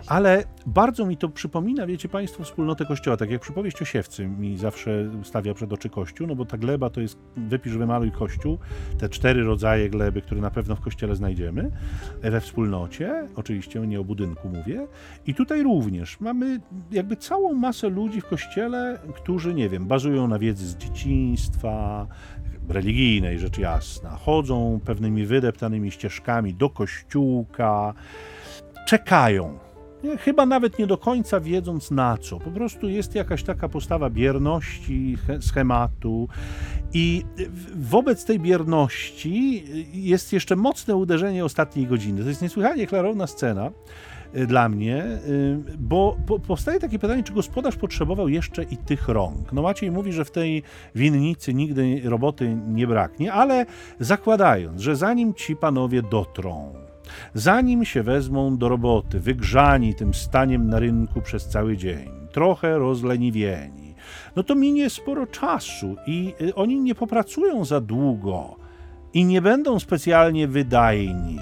ale 0.06 0.44
bardzo 0.66 1.06
mi 1.06 1.16
to 1.16 1.28
przypomina, 1.28 1.86
wiecie 1.86 2.08
Państwo, 2.08 2.44
wspólnotę 2.44 2.84
Kościoła, 2.86 3.16
tak 3.16 3.30
jak 3.30 3.40
przypowieść 3.40 3.82
o 3.82 3.84
siewcy 3.84 4.26
mi 4.26 4.58
zawsze 4.58 5.10
stawia 5.22 5.54
przed 5.54 5.72
oczy 5.72 5.88
Kościół, 5.88 6.26
no 6.26 6.34
bo 6.34 6.44
ta 6.44 6.58
gleba 6.58 6.90
to 6.90 7.00
jest, 7.00 7.18
wypisz, 7.36 7.76
wymaluj 7.76 8.10
Kościół, 8.12 8.58
te 8.98 9.08
cztery 9.08 9.44
rodzaje 9.44 9.90
gleby, 9.90 10.22
które 10.22 10.40
na 10.40 10.50
pewno 10.50 10.76
w 10.76 10.80
Kościele 10.80 11.16
znajdziemy, 11.16 11.70
we 12.22 12.40
wspólnocie, 12.40 13.28
oczywiście 13.36 13.80
nie 13.80 14.00
o 14.00 14.04
budynku 14.04 14.48
mówię, 14.48 14.86
i 15.26 15.34
tutaj 15.34 15.62
również 15.62 16.09
mamy 16.20 16.60
jakby 16.90 17.16
całą 17.16 17.54
masę 17.54 17.88
ludzi 17.88 18.20
w 18.20 18.26
Kościele, 18.26 18.98
którzy, 19.14 19.54
nie 19.54 19.68
wiem, 19.68 19.86
bazują 19.86 20.28
na 20.28 20.38
wiedzy 20.38 20.66
z 20.66 20.76
dzieciństwa, 20.76 22.06
religijnej 22.68 23.38
rzecz 23.38 23.58
jasna, 23.58 24.10
chodzą 24.10 24.80
pewnymi 24.84 25.26
wydeptanymi 25.26 25.90
ścieżkami 25.90 26.54
do 26.54 26.70
kościółka, 26.70 27.94
czekają. 28.86 29.58
Nie, 30.04 30.16
chyba 30.16 30.46
nawet 30.46 30.78
nie 30.78 30.86
do 30.86 30.98
końca 30.98 31.40
wiedząc 31.40 31.90
na 31.90 32.18
co. 32.18 32.40
Po 32.40 32.50
prostu 32.50 32.88
jest 32.88 33.14
jakaś 33.14 33.42
taka 33.42 33.68
postawa 33.68 34.10
bierności, 34.10 35.16
schematu, 35.40 36.28
i 36.92 37.24
wobec 37.74 38.24
tej 38.24 38.40
bierności 38.40 39.64
jest 39.92 40.32
jeszcze 40.32 40.56
mocne 40.56 40.96
uderzenie 40.96 41.44
ostatniej 41.44 41.86
godziny. 41.86 42.22
To 42.22 42.28
jest 42.28 42.42
niesłychanie 42.42 42.86
klarowna 42.86 43.26
scena 43.26 43.70
Y, 43.70 43.72
dla 44.34 44.68
mnie, 44.68 45.04
y, 45.04 45.58
bo 45.78 46.16
powstaje 46.46 46.80
takie 46.80 46.98
pytanie, 46.98 47.22
czy 47.22 47.32
gospodarz 47.32 47.76
potrzebował 47.76 48.28
jeszcze 48.28 48.62
i 48.62 48.76
tych 48.76 49.08
rąk. 49.08 49.52
No 49.52 49.62
Maciej 49.62 49.90
mówi, 49.90 50.12
że 50.12 50.24
w 50.24 50.30
tej 50.30 50.62
winnicy 50.94 51.54
nigdy 51.54 52.00
roboty 52.04 52.56
nie 52.68 52.86
braknie, 52.86 53.32
ale 53.32 53.66
zakładając, 54.00 54.80
że 54.80 54.96
zanim 54.96 55.34
ci 55.34 55.56
panowie 55.56 56.02
dotrą, 56.02 56.74
zanim 57.34 57.84
się 57.84 58.02
wezmą 58.02 58.56
do 58.56 58.68
roboty, 58.68 59.20
wygrzani 59.20 59.94
tym 59.94 60.14
staniem 60.14 60.68
na 60.68 60.78
rynku 60.78 61.22
przez 61.22 61.48
cały 61.48 61.76
dzień, 61.76 62.10
trochę 62.32 62.78
rozleniwieni, 62.78 63.94
no 64.36 64.42
to 64.42 64.54
minie 64.54 64.90
sporo 64.90 65.26
czasu 65.26 65.96
i 66.06 66.34
y, 66.40 66.54
oni 66.54 66.80
nie 66.80 66.94
popracują 66.94 67.64
za 67.64 67.80
długo 67.80 68.56
i 69.14 69.24
nie 69.24 69.42
będą 69.42 69.78
specjalnie 69.78 70.48
wydajni. 70.48 71.38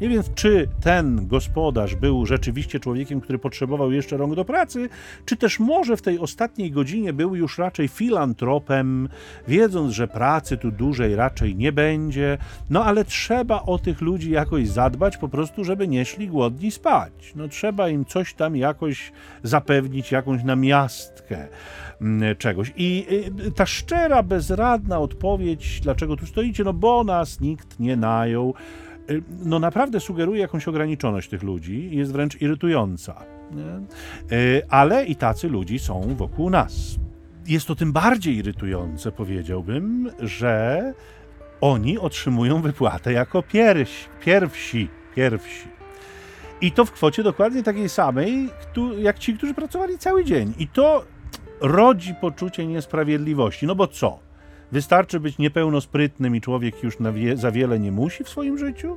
Nie 0.00 0.08
wiem, 0.08 0.22
czy 0.34 0.68
ten 0.80 1.26
gospodarz 1.26 1.94
był 1.94 2.26
rzeczywiście 2.26 2.80
człowiekiem, 2.80 3.20
który 3.20 3.38
potrzebował 3.38 3.92
jeszcze 3.92 4.16
rąk 4.16 4.34
do 4.34 4.44
pracy, 4.44 4.88
czy 5.24 5.36
też 5.36 5.60
może 5.60 5.96
w 5.96 6.02
tej 6.02 6.18
ostatniej 6.18 6.70
godzinie 6.70 7.12
był 7.12 7.36
już 7.36 7.58
raczej 7.58 7.88
filantropem, 7.88 9.08
wiedząc, 9.48 9.92
że 9.92 10.08
pracy 10.08 10.56
tu 10.56 10.70
dłużej 10.70 11.16
raczej 11.16 11.56
nie 11.56 11.72
będzie, 11.72 12.38
no 12.70 12.84
ale 12.84 13.04
trzeba 13.04 13.62
o 13.62 13.78
tych 13.78 14.00
ludzi 14.00 14.30
jakoś 14.30 14.68
zadbać, 14.68 15.16
po 15.16 15.28
prostu, 15.28 15.64
żeby 15.64 15.88
nie 15.88 16.04
szli 16.04 16.28
głodni 16.28 16.70
spać. 16.70 17.32
No 17.36 17.48
trzeba 17.48 17.88
im 17.88 18.04
coś 18.04 18.34
tam 18.34 18.56
jakoś 18.56 19.12
zapewnić, 19.42 20.12
jakąś 20.12 20.44
namiastkę 20.44 21.48
mm, 22.00 22.36
czegoś. 22.36 22.72
I 22.76 23.06
y, 23.46 23.52
ta 23.52 23.66
szczera, 23.66 24.22
bezradna 24.22 24.98
odpowiedź, 24.98 25.80
dlaczego 25.80 26.16
tu 26.16 26.26
stoicie, 26.26 26.64
no 26.64 26.72
bo 26.72 27.04
nas 27.04 27.40
nikt 27.40 27.80
nie 27.80 27.96
najął. 27.96 28.54
Y, 29.10 29.22
no 29.44 29.58
naprawdę 29.58 30.00
sugeruje 30.00 30.40
jakąś 30.40 30.68
ograniczoność 30.68 31.30
tych 31.30 31.42
ludzi 31.42 31.90
jest 31.92 32.12
wręcz 32.12 32.40
irytująca. 32.40 33.14
E, 33.14 34.62
ale 34.68 35.04
i 35.04 35.16
tacy 35.16 35.48
ludzi 35.48 35.78
są 35.78 36.14
wokół 36.16 36.50
nas. 36.50 36.96
Jest 37.46 37.66
to 37.66 37.74
tym 37.74 37.92
bardziej 37.92 38.36
irytujące, 38.36 39.12
powiedziałbym, 39.12 40.10
że 40.20 40.82
oni 41.60 41.98
otrzymują 41.98 42.62
wypłatę 42.62 43.12
jako 43.12 43.42
pierś, 43.42 44.08
pierwsi, 44.24 44.88
pierwsi. 45.14 45.68
I 46.60 46.72
to 46.72 46.84
w 46.84 46.92
kwocie 46.92 47.22
dokładnie 47.22 47.62
takiej 47.62 47.88
samej, 47.88 48.48
jak 48.98 49.18
ci, 49.18 49.34
którzy 49.34 49.54
pracowali 49.54 49.98
cały 49.98 50.24
dzień. 50.24 50.54
I 50.58 50.68
to 50.68 51.04
rodzi 51.60 52.14
poczucie 52.14 52.66
niesprawiedliwości. 52.66 53.66
No 53.66 53.74
bo 53.74 53.86
co? 53.86 54.29
Wystarczy 54.72 55.20
być 55.20 55.38
niepełnosprytnym 55.38 56.36
i 56.36 56.40
człowiek 56.40 56.82
już 56.82 56.96
wie, 57.14 57.36
za 57.36 57.50
wiele 57.50 57.78
nie 57.78 57.92
musi 57.92 58.24
w 58.24 58.28
swoim 58.28 58.58
życiu? 58.58 58.96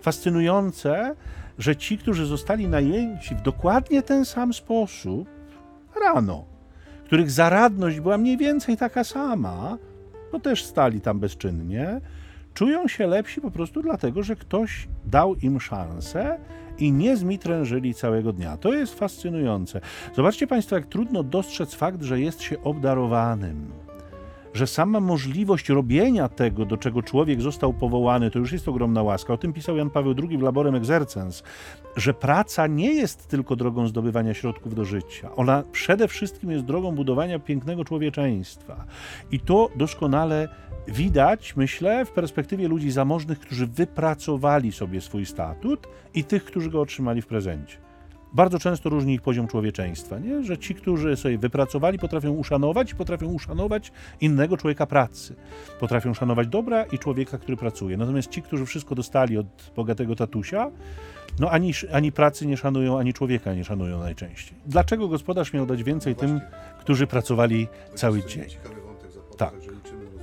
Fascynujące, 0.00 1.14
że 1.58 1.76
ci, 1.76 1.98
którzy 1.98 2.26
zostali 2.26 2.68
najęci 2.68 3.34
w 3.34 3.42
dokładnie 3.42 4.02
ten 4.02 4.24
sam 4.24 4.54
sposób 4.54 5.28
rano, 6.00 6.44
których 7.04 7.30
zaradność 7.30 8.00
była 8.00 8.18
mniej 8.18 8.36
więcej 8.36 8.76
taka 8.76 9.04
sama, 9.04 9.78
bo 10.32 10.40
też 10.40 10.64
stali 10.64 11.00
tam 11.00 11.20
bezczynnie, 11.20 12.00
czują 12.54 12.88
się 12.88 13.06
lepsi 13.06 13.40
po 13.40 13.50
prostu 13.50 13.82
dlatego, 13.82 14.22
że 14.22 14.36
ktoś 14.36 14.88
dał 15.04 15.34
im 15.34 15.60
szansę 15.60 16.38
i 16.78 16.92
nie 16.92 17.16
zmitrężyli 17.16 17.94
całego 17.94 18.32
dnia. 18.32 18.56
To 18.56 18.72
jest 18.72 18.98
fascynujące. 18.98 19.80
Zobaczcie 20.16 20.46
Państwo, 20.46 20.76
jak 20.76 20.86
trudno 20.86 21.22
dostrzec 21.22 21.74
fakt, 21.74 22.02
że 22.02 22.20
jest 22.20 22.42
się 22.42 22.62
obdarowanym. 22.62 23.85
Że 24.56 24.66
sama 24.66 25.00
możliwość 25.00 25.68
robienia 25.68 26.28
tego, 26.28 26.64
do 26.64 26.76
czego 26.76 27.02
człowiek 27.02 27.40
został 27.42 27.72
powołany, 27.72 28.30
to 28.30 28.38
już 28.38 28.52
jest 28.52 28.68
ogromna 28.68 29.02
łaska. 29.02 29.32
O 29.32 29.36
tym 29.36 29.52
pisał 29.52 29.76
Jan 29.76 29.90
Paweł 29.90 30.14
II 30.22 30.38
w 30.38 30.42
Laborem 30.42 30.74
Exercens, 30.74 31.42
że 31.96 32.14
praca 32.14 32.66
nie 32.66 32.94
jest 32.94 33.26
tylko 33.28 33.56
drogą 33.56 33.86
zdobywania 33.86 34.34
środków 34.34 34.74
do 34.74 34.84
życia. 34.84 35.30
Ona 35.36 35.62
przede 35.72 36.08
wszystkim 36.08 36.50
jest 36.50 36.64
drogą 36.64 36.94
budowania 36.94 37.38
pięknego 37.38 37.84
człowieczeństwa. 37.84 38.84
I 39.30 39.40
to 39.40 39.70
doskonale 39.76 40.48
widać, 40.88 41.56
myślę, 41.56 42.04
w 42.04 42.10
perspektywie 42.10 42.68
ludzi 42.68 42.90
zamożnych, 42.90 43.40
którzy 43.40 43.66
wypracowali 43.66 44.72
sobie 44.72 45.00
swój 45.00 45.26
statut 45.26 45.88
i 46.14 46.24
tych, 46.24 46.44
którzy 46.44 46.70
go 46.70 46.80
otrzymali 46.80 47.22
w 47.22 47.26
prezencie. 47.26 47.76
Bardzo 48.36 48.58
często 48.58 48.88
różni 48.88 49.14
ich 49.14 49.22
poziom 49.22 49.48
człowieczeństwa, 49.48 50.18
nie? 50.18 50.44
że 50.44 50.58
ci, 50.58 50.74
którzy 50.74 51.16
sobie 51.16 51.38
wypracowali, 51.38 51.98
potrafią 51.98 52.30
uszanować 52.30 52.94
potrafią 52.94 53.26
uszanować 53.26 53.92
innego 54.20 54.56
człowieka 54.56 54.86
pracy. 54.86 55.34
Potrafią 55.80 56.14
szanować 56.14 56.48
dobra 56.48 56.84
i 56.84 56.98
człowieka, 56.98 57.38
który 57.38 57.56
pracuje. 57.56 57.96
Natomiast 57.96 58.30
ci, 58.30 58.42
którzy 58.42 58.66
wszystko 58.66 58.94
dostali 58.94 59.38
od 59.38 59.46
bogatego 59.76 60.16
tatusia, 60.16 60.70
no 61.40 61.50
ani, 61.50 61.72
ani 61.92 62.12
pracy 62.12 62.46
nie 62.46 62.56
szanują, 62.56 62.98
ani 62.98 63.12
człowieka 63.12 63.54
nie 63.54 63.64
szanują 63.64 64.00
najczęściej. 64.00 64.58
Dlaczego 64.66 65.08
gospodarz 65.08 65.52
miał 65.52 65.66
dać 65.66 65.82
więcej 65.82 66.14
tym, 66.14 66.40
którzy 66.80 67.06
pracowali 67.06 67.68
cały 67.94 68.26
dzień? 68.26 68.44
Tak. 69.36 69.54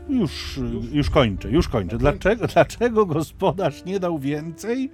Już, 0.10 0.60
już 0.92 1.10
kończę, 1.10 1.52
już 1.52 1.68
kończę. 1.68 1.98
Dlaczego, 1.98 2.48
dlaczego 2.54 3.06
gospodarz 3.06 3.86
nie 3.86 4.00
dał 4.00 4.20
więcej 4.20 4.92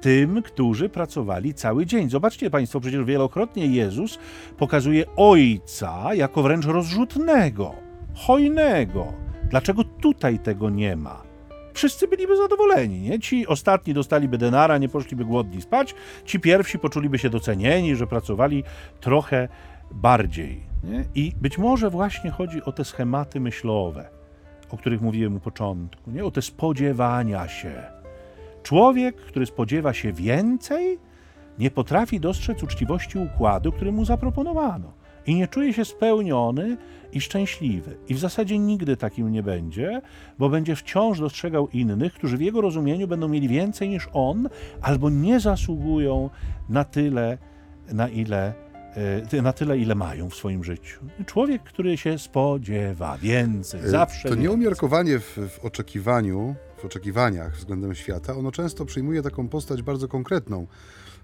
tym, 0.00 0.42
którzy 0.42 0.88
pracowali 0.88 1.54
cały 1.54 1.86
dzień? 1.86 2.10
Zobaczcie 2.10 2.50
Państwo, 2.50 2.80
przecież 2.80 3.04
wielokrotnie 3.04 3.66
Jezus 3.66 4.18
pokazuje 4.58 5.04
Ojca 5.16 6.14
jako 6.14 6.42
wręcz 6.42 6.66
rozrzutnego, 6.66 7.74
hojnego. 8.14 9.12
Dlaczego 9.50 9.84
tutaj 9.84 10.38
tego 10.38 10.70
nie 10.70 10.96
ma? 10.96 11.22
Wszyscy 11.74 12.08
byliby 12.08 12.36
zadowoleni, 12.36 13.00
nie? 13.00 13.18
Ci 13.18 13.46
ostatni 13.46 13.94
dostaliby 13.94 14.38
denara, 14.38 14.78
nie 14.78 14.88
poszliby 14.88 15.24
głodni 15.24 15.62
spać, 15.62 15.94
ci 16.24 16.40
pierwsi 16.40 16.78
poczuliby 16.78 17.18
się 17.18 17.30
docenieni, 17.30 17.96
że 17.96 18.06
pracowali 18.06 18.64
trochę 19.00 19.48
bardziej. 19.90 20.60
Nie? 20.84 21.04
I 21.14 21.32
być 21.40 21.58
może 21.58 21.90
właśnie 21.90 22.30
chodzi 22.30 22.62
o 22.62 22.72
te 22.72 22.84
schematy 22.84 23.40
myślowe 23.40 24.20
o 24.70 24.76
których 24.76 25.00
mówiłem 25.00 25.36
u 25.36 25.40
początku, 25.40 26.10
nie? 26.10 26.24
o 26.24 26.30
te 26.30 26.42
spodziewania 26.42 27.48
się. 27.48 27.99
Człowiek, 28.70 29.16
który 29.16 29.46
spodziewa 29.46 29.92
się 29.92 30.12
więcej, 30.12 30.98
nie 31.58 31.70
potrafi 31.70 32.20
dostrzec 32.20 32.62
uczciwości 32.62 33.18
układu, 33.18 33.72
który 33.72 33.92
mu 33.92 34.04
zaproponowano 34.04 34.92
i 35.26 35.34
nie 35.34 35.48
czuje 35.48 35.72
się 35.72 35.84
spełniony 35.84 36.76
i 37.12 37.20
szczęśliwy. 37.20 37.96
I 38.08 38.14
w 38.14 38.18
zasadzie 38.18 38.58
nigdy 38.58 38.96
takim 38.96 39.32
nie 39.32 39.42
będzie, 39.42 40.00
bo 40.38 40.48
będzie 40.48 40.76
wciąż 40.76 41.20
dostrzegał 41.20 41.68
innych, 41.68 42.12
którzy 42.12 42.36
w 42.36 42.40
jego 42.40 42.60
rozumieniu 42.60 43.08
będą 43.08 43.28
mieli 43.28 43.48
więcej 43.48 43.88
niż 43.88 44.08
on, 44.12 44.48
albo 44.82 45.10
nie 45.10 45.40
zasługują 45.40 46.30
na 46.68 46.84
tyle, 46.84 47.38
na 47.92 48.08
ile 48.08 48.54
E, 49.36 49.42
na 49.42 49.52
tyle, 49.52 49.78
ile 49.78 49.94
mają 49.94 50.30
w 50.30 50.34
swoim 50.34 50.64
życiu. 50.64 51.00
Człowiek, 51.26 51.62
który 51.62 51.96
się 51.96 52.18
spodziewa 52.18 53.18
więcej, 53.18 53.80
e, 53.80 53.88
zawsze. 53.88 54.28
To 54.28 54.34
więcej. 54.34 54.42
nieumiarkowanie 54.42 55.18
w, 55.18 55.38
w 55.48 55.64
oczekiwaniu, 55.64 56.54
w 56.80 56.84
oczekiwaniach 56.84 57.56
względem 57.56 57.94
świata, 57.94 58.36
ono 58.36 58.52
często 58.52 58.84
przyjmuje 58.84 59.22
taką 59.22 59.48
postać 59.48 59.82
bardzo 59.82 60.08
konkretną. 60.08 60.66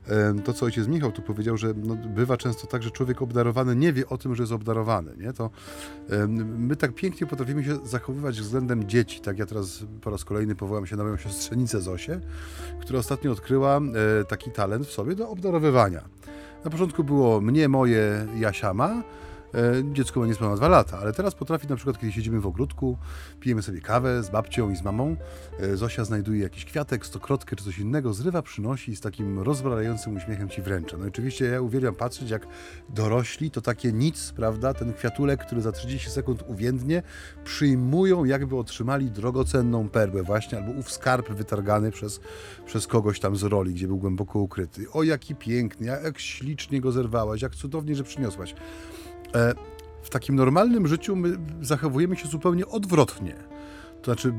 E, 0.09 0.35
to, 0.45 0.53
co 0.53 0.67
ojciec 0.67 0.89
Michał 0.89 1.13
tu 1.13 1.23
powiedział, 1.23 1.57
że 1.57 1.75
no, 1.77 1.95
bywa 1.95 2.37
często 2.37 2.67
tak, 2.67 2.83
że 2.83 2.91
człowiek 2.91 3.23
obdarowany 3.23 3.77
nie 3.77 3.93
wie 3.93 4.09
o 4.09 4.19
tym, 4.19 4.35
że 4.35 4.43
jest 4.43 4.53
obdarowany. 4.53 5.17
Nie? 5.17 5.33
To, 5.33 5.51
my 6.59 6.77
tak 6.77 6.95
pięknie 6.95 7.27
potrafimy 7.27 7.65
się 7.65 7.79
zachowywać 7.87 8.41
względem 8.41 8.89
dzieci. 8.89 9.21
Tak, 9.21 9.39
ja 9.39 9.47
teraz 9.47 9.85
po 10.01 10.11
raz 10.11 10.25
kolejny 10.25 10.55
powołam 10.55 10.87
się 10.87 10.97
na 10.97 11.05
moją 11.05 11.17
siostrzenicę 11.17 11.81
Zosię, 11.81 12.21
która 12.81 12.99
ostatnio 12.99 13.33
odkryła 13.33 13.81
taki 14.29 14.51
talent 14.51 14.87
w 14.87 14.93
sobie 14.93 15.15
do 15.15 15.29
obdarowywania. 15.29 16.05
Na 16.65 16.71
początku 16.71 17.05
było 17.05 17.41
mnie, 17.41 17.69
moje, 17.69 18.27
Jasiama. 18.39 19.03
E, 19.55 19.93
dziecko 19.93 20.21
ma 20.21 20.27
niespełna 20.27 20.57
dwa 20.57 20.69
lata, 20.69 20.99
ale 20.99 21.13
teraz 21.13 21.35
potrafi 21.35 21.69
na 21.69 21.77
przykład, 21.77 21.99
kiedy 21.99 22.13
siedzimy 22.13 22.41
w 22.41 22.47
ogródku, 22.47 22.99
pijemy 23.41 23.63
sobie 23.63 23.81
kawę 23.81 24.23
z 24.23 24.31
babcią 24.31 24.71
i 24.71 24.77
z 24.77 24.83
mamą, 24.83 25.17
e, 25.61 25.77
Zosia 25.77 26.05
znajduje 26.05 26.43
jakiś 26.43 26.65
kwiatek, 26.65 27.07
stokrotkę 27.07 27.57
czy 27.57 27.65
coś 27.65 27.79
innego, 27.79 28.13
zrywa, 28.13 28.43
przynosi 28.43 28.91
i 28.93 28.97
z 28.97 29.01
takim 29.01 29.39
rozbrajającym 29.39 30.17
uśmiechem 30.17 30.49
ci 30.49 30.63
wręcza. 30.63 30.97
No 30.97 31.07
oczywiście 31.07 31.45
ja 31.45 31.61
uwielbiam 31.61 31.95
patrzeć, 31.95 32.31
jak 32.31 32.47
dorośli 32.89 33.51
to 33.51 33.61
takie 33.61 33.93
nic, 33.93 34.33
prawda, 34.33 34.75
ten 34.75 34.93
kwiatulek, 34.93 35.47
który 35.47 35.61
za 35.61 35.73
30 35.73 36.11
sekund 36.11 36.45
uwiędnie, 36.47 37.03
przyjmują, 37.45 38.25
jakby 38.25 38.57
otrzymali 38.57 39.11
drogocenną 39.11 39.89
perłę 39.89 40.23
właśnie, 40.23 40.59
albo 40.59 40.73
ów 40.73 40.93
skarb 40.93 41.33
wytargany 41.33 41.91
przez, 41.91 42.21
przez 42.67 42.87
kogoś 42.87 43.21
tam 43.21 43.37
z 43.37 43.43
roli, 43.43 43.75
gdzie 43.75 43.87
był 43.87 43.99
głęboko 43.99 44.39
ukryty. 44.39 44.91
O, 44.93 45.03
jaki 45.03 45.35
piękny, 45.35 45.87
jak 45.87 46.19
ślicznie 46.19 46.81
go 46.81 46.93
zerwałaś, 46.93 47.43
jak 47.43 47.55
cudownie, 47.55 47.95
że 47.95 48.05
przyniosłaś. 48.05 48.55
E, 49.35 49.55
w 50.03 50.11
takim 50.11 50.37
normalnym 50.37 50.87
życiu 50.87 51.17
my 51.17 51.39
zachowujemy 51.61 52.17
się 52.17 52.29
zupełnie 52.29 52.67
odwrotnie. 52.67 53.35
To 54.03 54.05
znaczy, 54.05 54.33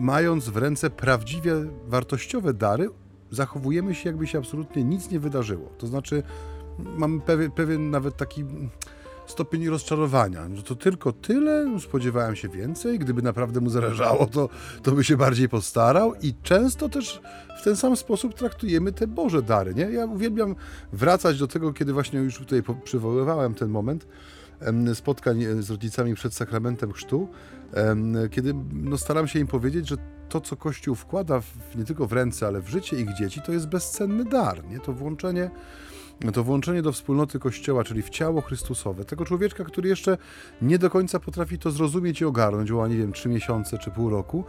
mając 0.00 0.48
w 0.48 0.56
ręce 0.56 0.90
prawdziwie 0.90 1.52
wartościowe 1.86 2.54
dary, 2.54 2.88
zachowujemy 3.30 3.94
się, 3.94 4.08
jakby 4.08 4.26
się 4.26 4.38
absolutnie 4.38 4.84
nic 4.84 5.10
nie 5.10 5.20
wydarzyło. 5.20 5.68
To 5.78 5.86
znaczy, 5.86 6.22
mamy 6.78 7.20
pewien, 7.20 7.50
pewien 7.50 7.90
nawet 7.90 8.16
taki 8.16 8.44
stopień 9.26 9.68
rozczarowania. 9.68 10.48
Że 10.54 10.62
to 10.62 10.74
tylko 10.74 11.12
tyle, 11.12 11.80
spodziewałem 11.80 12.36
się 12.36 12.48
więcej, 12.48 12.98
gdyby 12.98 13.22
naprawdę 13.22 13.60
mu 13.60 13.70
zależało, 13.70 14.26
to, 14.26 14.48
to 14.82 14.92
by 14.92 15.04
się 15.04 15.16
bardziej 15.16 15.48
postarał 15.48 16.14
i 16.22 16.34
często 16.42 16.88
też 16.88 17.20
w 17.60 17.64
ten 17.64 17.76
sam 17.76 17.96
sposób 17.96 18.34
traktujemy 18.34 18.92
te 18.92 19.06
Boże 19.06 19.42
dary. 19.42 19.74
Nie? 19.74 19.82
Ja 19.82 20.06
uwielbiam 20.06 20.56
wracać 20.92 21.38
do 21.38 21.46
tego, 21.46 21.72
kiedy 21.72 21.92
właśnie 21.92 22.18
już 22.18 22.38
tutaj 22.38 22.62
przywoływałem 22.84 23.54
ten 23.54 23.68
moment, 23.68 24.06
spotkań 24.94 25.44
z 25.60 25.70
rodzicami 25.70 26.14
przed 26.14 26.34
sakramentem 26.34 26.92
chrztu, 26.92 27.28
kiedy 28.30 28.54
no, 28.72 28.98
staram 28.98 29.28
się 29.28 29.38
im 29.38 29.46
powiedzieć, 29.46 29.88
że 29.88 29.96
to, 30.28 30.40
co 30.40 30.56
Kościół 30.56 30.94
wkłada 30.94 31.40
w, 31.40 31.76
nie 31.76 31.84
tylko 31.84 32.06
w 32.06 32.12
ręce, 32.12 32.46
ale 32.46 32.60
w 32.60 32.68
życie 32.68 33.00
ich 33.00 33.14
dzieci, 33.14 33.40
to 33.46 33.52
jest 33.52 33.68
bezcenny 33.68 34.24
dar. 34.24 34.64
Nie? 34.64 34.80
To 34.80 34.92
włączenie 34.92 35.50
to 36.32 36.44
włączenie 36.44 36.82
do 36.82 36.92
wspólnoty 36.92 37.38
Kościoła, 37.38 37.84
czyli 37.84 38.02
w 38.02 38.10
ciało 38.10 38.40
Chrystusowe, 38.40 39.04
tego 39.04 39.24
człowieczka, 39.24 39.64
który 39.64 39.88
jeszcze 39.88 40.18
nie 40.62 40.78
do 40.78 40.90
końca 40.90 41.20
potrafi 41.20 41.58
to 41.58 41.70
zrozumieć 41.70 42.20
i 42.20 42.24
ogarnąć, 42.24 42.70
o 42.70 42.86
nie 42.86 42.96
wiem, 42.96 43.12
trzy 43.12 43.28
miesiące 43.28 43.78
czy 43.78 43.90
pół 43.90 44.10
roku, 44.10 44.44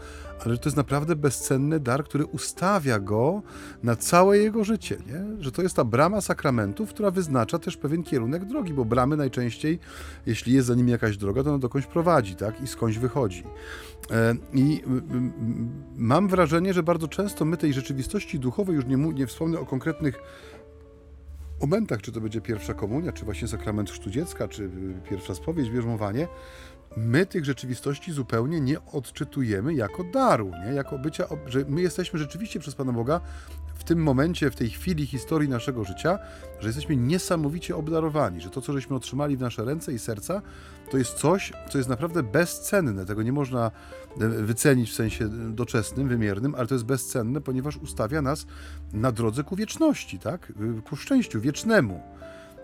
ale 0.46 0.58
to 0.58 0.70
jest 0.70 0.78
naprawdę 0.78 1.16
bezcenny 1.16 1.80
dar, 1.80 2.04
który 2.04 2.26
ustawia 2.26 3.00
go 3.00 3.42
na 3.84 3.96
całe 3.96 4.38
jego 4.38 4.64
życie, 4.64 4.98
nie? 5.08 5.44
że 5.44 5.52
to 5.52 5.62
jest 5.62 5.76
ta 5.76 5.84
brama 5.84 6.22
sakramentów, 6.22 6.90
która 6.90 7.12
wyznacza 7.12 7.60
też 7.60 7.78
pewien 7.78 8.04
kierunek 8.04 8.46
drogi, 8.46 8.74
bo 8.74 8.86
bramy 8.86 9.18
najczęściej, 9.18 9.80
jeśli 10.26 10.54
jest 10.54 10.68
za 10.68 10.76
nimi 10.76 10.92
jakaś 10.92 11.18
droga, 11.18 11.44
to 11.44 11.50
ona 11.50 11.60
dokądś 11.60 11.88
prowadzi 11.88 12.36
tak? 12.36 12.62
i 12.62 12.68
skądś 12.68 12.98
wychodzi. 12.98 13.44
E, 14.12 14.36
I 14.54 14.84
mam 15.96 16.28
wrażenie, 16.28 16.74
że 16.74 16.84
bardzo 16.84 17.08
często 17.08 17.46
my 17.46 17.58
tej 17.58 17.74
rzeczywistości 17.74 18.40
duchowej, 18.40 18.76
już 18.76 18.86
nie, 18.86 18.98
nie 18.98 19.28
wspomnę 19.28 19.60
o 19.60 19.66
konkretnych 19.66 20.20
momentach, 21.62 22.02
czy 22.02 22.12
to 22.12 22.22
będzie 22.22 22.42
pierwsza 22.42 22.74
komunia, 22.74 23.12
czy 23.12 23.26
właśnie 23.26 23.48
sakrament 23.48 23.92
chrztu 23.92 24.10
dziecka, 24.10 24.48
czy 24.48 24.70
pierwsza 25.10 25.36
spowiedź, 25.36 25.70
bierzmowanie, 25.70 26.28
my 26.98 27.26
tych 27.26 27.46
rzeczywistości 27.46 28.12
zupełnie 28.12 28.62
nie 28.62 28.78
odczytujemy 28.86 29.74
jako 29.74 30.04
daru, 30.04 30.52
nie? 30.66 30.74
jako 30.74 31.00
bycia, 31.00 31.26
że 31.46 31.66
my 31.68 31.82
jesteśmy 31.82 32.20
rzeczywiście 32.20 32.60
przez 32.60 32.76
Pana 32.76 32.94
Boga 32.94 33.22
w 33.76 33.84
tym 33.84 34.04
momencie, 34.04 34.52
w 34.52 34.56
tej 34.56 34.70
chwili 34.70 35.06
historii 35.06 35.50
naszego 35.50 35.84
życia, 35.84 36.20
że 36.60 36.68
jesteśmy 36.68 36.96
niesamowicie 36.96 37.76
obdarowani, 37.76 38.42
że 38.42 38.50
to, 38.50 38.62
co 38.62 38.74
żeśmy 38.74 38.96
otrzymali 38.96 39.38
w 39.38 39.40
nasze 39.40 39.66
ręce 39.66 39.94
i 39.94 40.00
serca, 40.00 40.42
to 40.92 40.98
jest 40.98 41.14
coś, 41.14 41.54
co 41.70 41.78
jest 41.78 41.90
naprawdę 41.90 42.24
bezcenne. 42.24 43.06
Tego 43.06 43.24
nie 43.24 43.32
można 43.32 43.72
e, 44.22 44.28
wycenić 44.28 44.92
w 44.92 44.96
sensie 44.96 45.30
doczesnym, 45.54 46.08
wymiernym, 46.08 46.56
ale 46.56 46.68
to 46.68 46.76
jest 46.76 46.86
bezcenne, 46.86 47.42
ponieważ 47.42 47.78
ustawia 47.78 48.22
nas 48.22 48.46
na 48.94 49.12
drodze 49.12 49.44
ku 49.44 49.56
wieczności, 49.56 50.20
tak? 50.20 50.54
Ku 50.90 50.96
szczęściu 50.96 51.42
wiecznemu. 51.42 52.02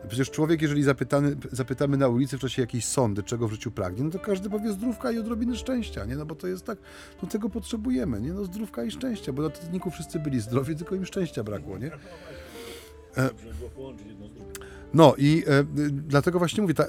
Przecież 0.08 0.32
człowiek, 0.32 0.62
jeżeli 0.62 0.84
zapytany, 0.84 1.36
zapytamy 1.52 1.98
na 1.98 2.08
ulicy 2.08 2.38
w 2.38 2.42
czasie 2.42 2.62
jakiejś 2.62 2.86
sądy, 2.86 3.24
czego 3.24 3.48
w 3.48 3.52
życiu 3.52 3.72
pragnie, 3.72 4.04
no 4.04 4.10
to 4.10 4.20
każdy 4.20 4.50
powie 4.50 4.72
zdrówka 4.72 5.12
i 5.12 5.18
odrobiny 5.18 5.56
szczęścia, 5.56 6.06
nie? 6.06 6.16
No 6.16 6.26
bo 6.26 6.36
to 6.36 6.48
jest 6.48 6.66
tak, 6.66 6.78
no 7.24 7.30
tego 7.30 7.50
potrzebujemy, 7.50 8.22
nie? 8.22 8.34
No 8.34 8.46
zdrówka 8.46 8.84
i 8.84 8.92
szczęścia, 8.92 9.34
bo 9.34 9.42
na 9.42 9.50
Titanicu 9.50 9.92
wszyscy 9.92 10.20
byli 10.20 10.40
zdrowi, 10.40 10.76
tylko 10.76 10.96
im 10.96 11.06
szczęścia 11.06 11.44
brakło, 11.44 11.78
nie? 11.78 11.92
No 14.94 15.16
i 15.18 15.44
e, 15.48 15.64
dlatego 15.92 16.40
właśnie 16.40 16.62
mówię, 16.62 16.74
ta, 16.74 16.84
e, 16.84 16.88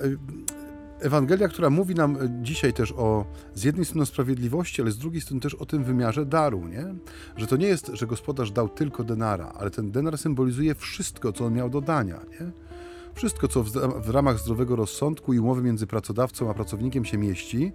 Ewangelia, 1.01 1.49
która 1.49 1.71
mówi 1.71 1.95
nam 1.95 2.19
dzisiaj 2.43 2.73
też 2.73 2.93
o 2.93 3.25
z 3.55 3.65
jednej 3.65 3.85
strony 3.85 4.07
sprawiedliwości, 4.07 4.83
ale 4.83 4.91
z 4.91 4.99
drugiej 4.99 5.21
strony 5.21 5.41
też 5.41 5.55
o 5.55 5.67
tym 5.67 5.85
wymiarze 5.85 6.27
daru, 6.27 6.69
nie? 6.69 6.95
Że 7.37 7.47
to 7.47 7.57
nie 7.57 7.67
jest, 7.67 7.91
że 7.93 8.07
gospodarz 8.07 8.51
dał 8.51 8.69
tylko 8.69 9.05
denara, 9.05 9.53
ale 9.59 9.71
ten 9.71 9.91
denar 9.91 10.19
symbolizuje 10.19 10.75
wszystko, 10.75 11.33
co 11.33 11.45
on 11.45 11.55
miał 11.55 11.71
do 11.71 11.81
dania, 11.81 12.21
nie? 12.41 12.51
Wszystko, 13.15 13.49
co 13.49 13.63
w, 14.01 14.09
ramach 14.09 14.39
zdrowego 14.39 14.77
rozsądku 14.77 15.35
i 15.35 15.39
umowy 15.39 15.63
między 15.63 15.87
pracodawcą 15.87 16.51
a 16.51 16.55
pracownikiem 16.55 17.05
się 17.05 17.19
mieści, 17.19 17.73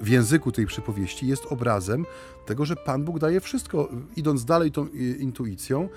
w, 0.00 0.08
języku 0.08 0.52
tej 0.52 0.66
przypowieści, 0.66 1.26
jest 1.26 1.46
obrazem 1.46 2.06
tego, 2.46 2.64
że 2.64 2.76
Pan 2.76 3.04
Bóg 3.04 3.18
daje 3.18 3.40
wszystko. 3.40 3.88
Idąc 4.16 4.44
dalej 4.44 4.72
tą 4.72 4.86
intuicją, 5.18 5.88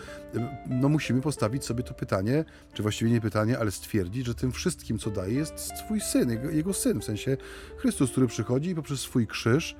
no 0.70 0.90
musimy 0.90 1.22
postawić 1.22 1.66
sobie 1.66 1.84
to 1.84 1.94
pytanie, 1.94 2.46
czy 2.74 2.82
właściwie 2.82 3.12
nie 3.12 3.22
pytanie, 3.22 3.60
ale 3.60 3.72
stwierdzić, 3.72 4.26
że 4.26 4.36
tym 4.36 4.52
wszystkim, 4.52 4.98
co 5.00 5.10
daje, 5.10 5.34
jest 5.34 5.60
swój 5.86 6.02
syn, 6.02 6.30
jego, 6.30 6.50
jego 6.50 6.74
syn, 6.74 7.00
w 7.02 7.04
sensie 7.04 7.38
Chrystus, 7.78 8.12
który 8.12 8.28
przychodzi 8.28 8.70
i 8.70 8.76
poprzez 8.76 9.00
swój 9.00 9.28
krzyż 9.28 9.76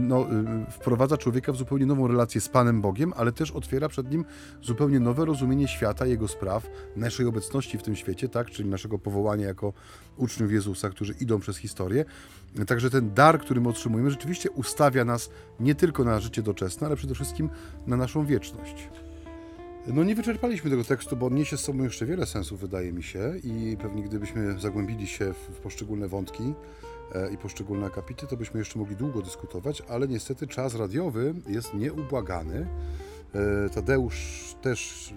no, 0.00 0.26
y, 0.68 0.70
wprowadza 0.70 1.16
człowieka 1.16 1.52
w 1.52 1.56
zupełnie 1.56 1.86
nową 1.86 2.08
relację 2.08 2.40
z 2.40 2.48
Panem 2.48 2.80
Bogiem, 2.80 3.12
ale 3.16 3.32
też 3.32 3.50
otwiera 3.50 3.88
przed 3.88 4.10
nim 4.10 4.24
zupełnie 4.62 5.00
nowe 5.00 5.24
rozumienie 5.24 5.68
świata, 5.68 6.06
jego 6.06 6.28
spraw, 6.28 6.70
naszej 6.96 7.26
obecności 7.26 7.78
w 7.78 7.82
tym 7.82 7.96
świecie, 7.96 8.28
tak, 8.28 8.50
czyli 8.50 8.68
naszego 8.68 8.98
powołania 8.98 9.46
jako 9.46 9.72
uczniów 10.16 10.52
Jezusa, 10.52 10.90
którzy 10.90 11.14
idą 11.20 11.40
przez 11.40 11.56
historię. 11.56 12.04
Także 12.66 12.90
ten 12.90 13.14
dar, 13.14 13.40
który 13.40 13.60
my 13.60 13.68
otrzymujemy, 13.68 14.10
rzeczywiście 14.10 14.50
ustawia 14.50 15.04
nas 15.04 15.30
nie 15.60 15.74
tylko 15.74 16.04
na 16.04 16.20
życie 16.20 16.42
doczesne, 16.42 16.86
ale 16.86 16.96
przede 16.96 17.14
wszystkim 17.14 17.50
na 17.86 17.96
naszą 17.96 18.26
wieczność. 18.26 18.88
No 19.86 20.04
nie 20.04 20.14
wyczerpaliśmy 20.14 20.70
tego 20.70 20.84
tekstu, 20.84 21.16
bo 21.16 21.26
on 21.26 21.34
niesie 21.34 21.56
z 21.56 21.60
sobą 21.60 21.84
jeszcze 21.84 22.06
wiele 22.06 22.26
sensów, 22.26 22.60
wydaje 22.60 22.92
mi 22.92 23.02
się, 23.02 23.34
i 23.44 23.76
pewnie 23.82 24.02
gdybyśmy 24.02 24.60
zagłębili 24.60 25.06
się 25.06 25.32
w 25.32 25.60
poszczególne 25.62 26.08
wątki, 26.08 26.54
i 27.32 27.36
poszczególne 27.36 27.86
akapity, 27.86 28.26
to 28.26 28.36
byśmy 28.36 28.58
jeszcze 28.58 28.78
mogli 28.78 28.96
długo 28.96 29.22
dyskutować, 29.22 29.82
ale 29.88 30.08
niestety 30.08 30.46
czas 30.46 30.74
radiowy 30.74 31.34
jest 31.48 31.74
nieubłagany. 31.74 32.66
E, 33.34 33.70
Tadeusz 33.70 34.54
też... 34.62 35.10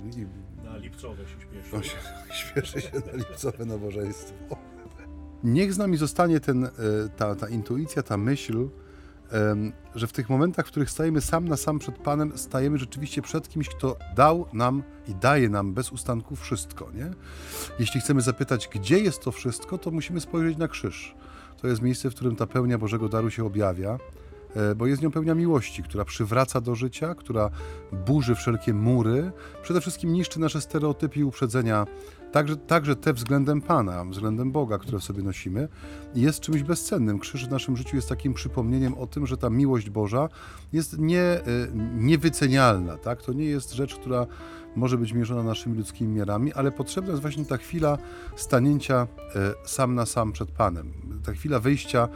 Na 0.64 0.78
lipcowe 0.78 1.24
się 1.28 1.42
śpieszy. 1.42 1.76
On 1.76 1.84
się, 1.84 1.98
śpieszy 2.42 2.82
się 2.82 2.92
na 3.12 3.18
lipcowe 3.18 3.66
nabożeństwo. 3.66 4.58
Niech 5.44 5.74
z 5.74 5.78
nami 5.78 5.98
zostanie 5.98 6.40
ten, 6.40 6.66
e, 6.66 6.70
ta, 7.18 7.36
ta 7.36 7.50
intuicja, 7.50 8.04
ta 8.04 8.18
myśl, 8.18 8.70
że 9.96 10.08
w 10.08 10.14
tych 10.14 10.30
momentach, 10.30 10.66
w 10.66 10.70
których 10.70 10.90
stajemy 10.90 11.22
sam 11.22 11.48
na 11.48 11.58
sam 11.58 11.80
przed 11.80 11.98
Panem, 11.98 12.38
stajemy 12.38 12.78
rzeczywiście 12.78 13.22
przed 13.22 13.50
kimś, 13.50 13.70
kto 13.70 13.98
dał 14.16 14.46
nam 14.54 14.84
i 15.08 15.16
daje 15.16 15.50
nam 15.50 15.74
bez 15.74 15.92
ustanku 15.92 16.36
wszystko. 16.36 16.92
Nie? 16.92 17.12
Jeśli 17.80 18.02
chcemy 18.02 18.22
zapytać, 18.22 18.70
gdzie 18.74 19.00
jest 19.00 19.22
to 19.22 19.32
wszystko, 19.32 19.78
to 19.78 19.92
musimy 19.92 20.22
spojrzeć 20.22 20.58
na 20.58 20.68
krzyż 20.68 21.16
to 21.64 21.68
jest 21.68 21.82
miejsce, 21.82 22.10
w 22.10 22.16
którym 22.16 22.36
ta 22.36 22.48
pełnia 22.48 22.78
Bożego 22.78 23.10
Daru 23.10 23.30
się 23.30 23.46
objawia, 23.46 23.98
e, 24.56 24.76
bo 24.76 24.88
jest 24.88 25.02
nią 25.02 25.12
pełnia 25.12 25.36
miłości, 25.36 25.84
która 25.84 26.06
przywraca 26.06 26.62
do 26.62 26.76
życia, 26.76 27.16
która 27.16 27.50
burzy 28.06 28.36
wszelkie 28.36 28.74
mury, 28.74 29.32
przede 29.62 29.82
wszystkim 29.82 30.14
niszczy 30.14 30.40
nasze 30.40 30.62
stereotypy 30.62 31.20
i 31.20 31.24
uprzedzenia, 31.24 31.88
także, 32.32 32.58
także 32.58 32.96
te 32.96 33.14
względem 33.14 33.62
Pana, 33.62 34.06
względem 34.06 34.52
Boga, 34.52 34.78
które 34.78 35.00
w 35.00 35.04
sobie 35.04 35.24
nosimy, 35.24 35.68
jest 36.16 36.40
czymś 36.40 36.64
bezcennym. 36.64 37.20
Krzyż 37.20 37.48
w 37.48 37.52
naszym 37.52 37.78
życiu 37.78 37.96
jest 37.96 38.10
takim 38.10 38.34
przypomnieniem 38.34 38.94
o 38.94 39.08
tym, 39.08 39.28
że 39.28 39.38
ta 39.38 39.50
miłość 39.50 39.90
Boża 39.90 40.30
jest 40.74 41.00
nie, 41.00 41.22
e, 41.22 41.42
niewycenialna. 41.96 42.98
Tak? 42.98 43.22
To 43.22 43.34
nie 43.34 43.46
jest 43.46 43.74
rzecz, 43.74 43.96
która 43.96 44.28
może 44.76 44.98
być 44.98 45.14
mierzona 45.14 45.44
naszymi 45.44 45.78
ludzkimi 45.78 46.16
miarami, 46.16 46.54
ale 46.54 46.72
potrzebna 46.72 47.10
jest 47.10 47.22
właśnie 47.22 47.46
ta 47.46 47.58
chwila 47.58 47.98
stanięcia 48.36 49.08
e, 49.36 49.54
sam 49.66 49.96
na 49.96 50.06
sam 50.06 50.32
przed 50.32 50.52
Panem. 50.52 50.94
Ta 51.26 51.34
chwila 51.34 51.60
wejścia 51.60 52.08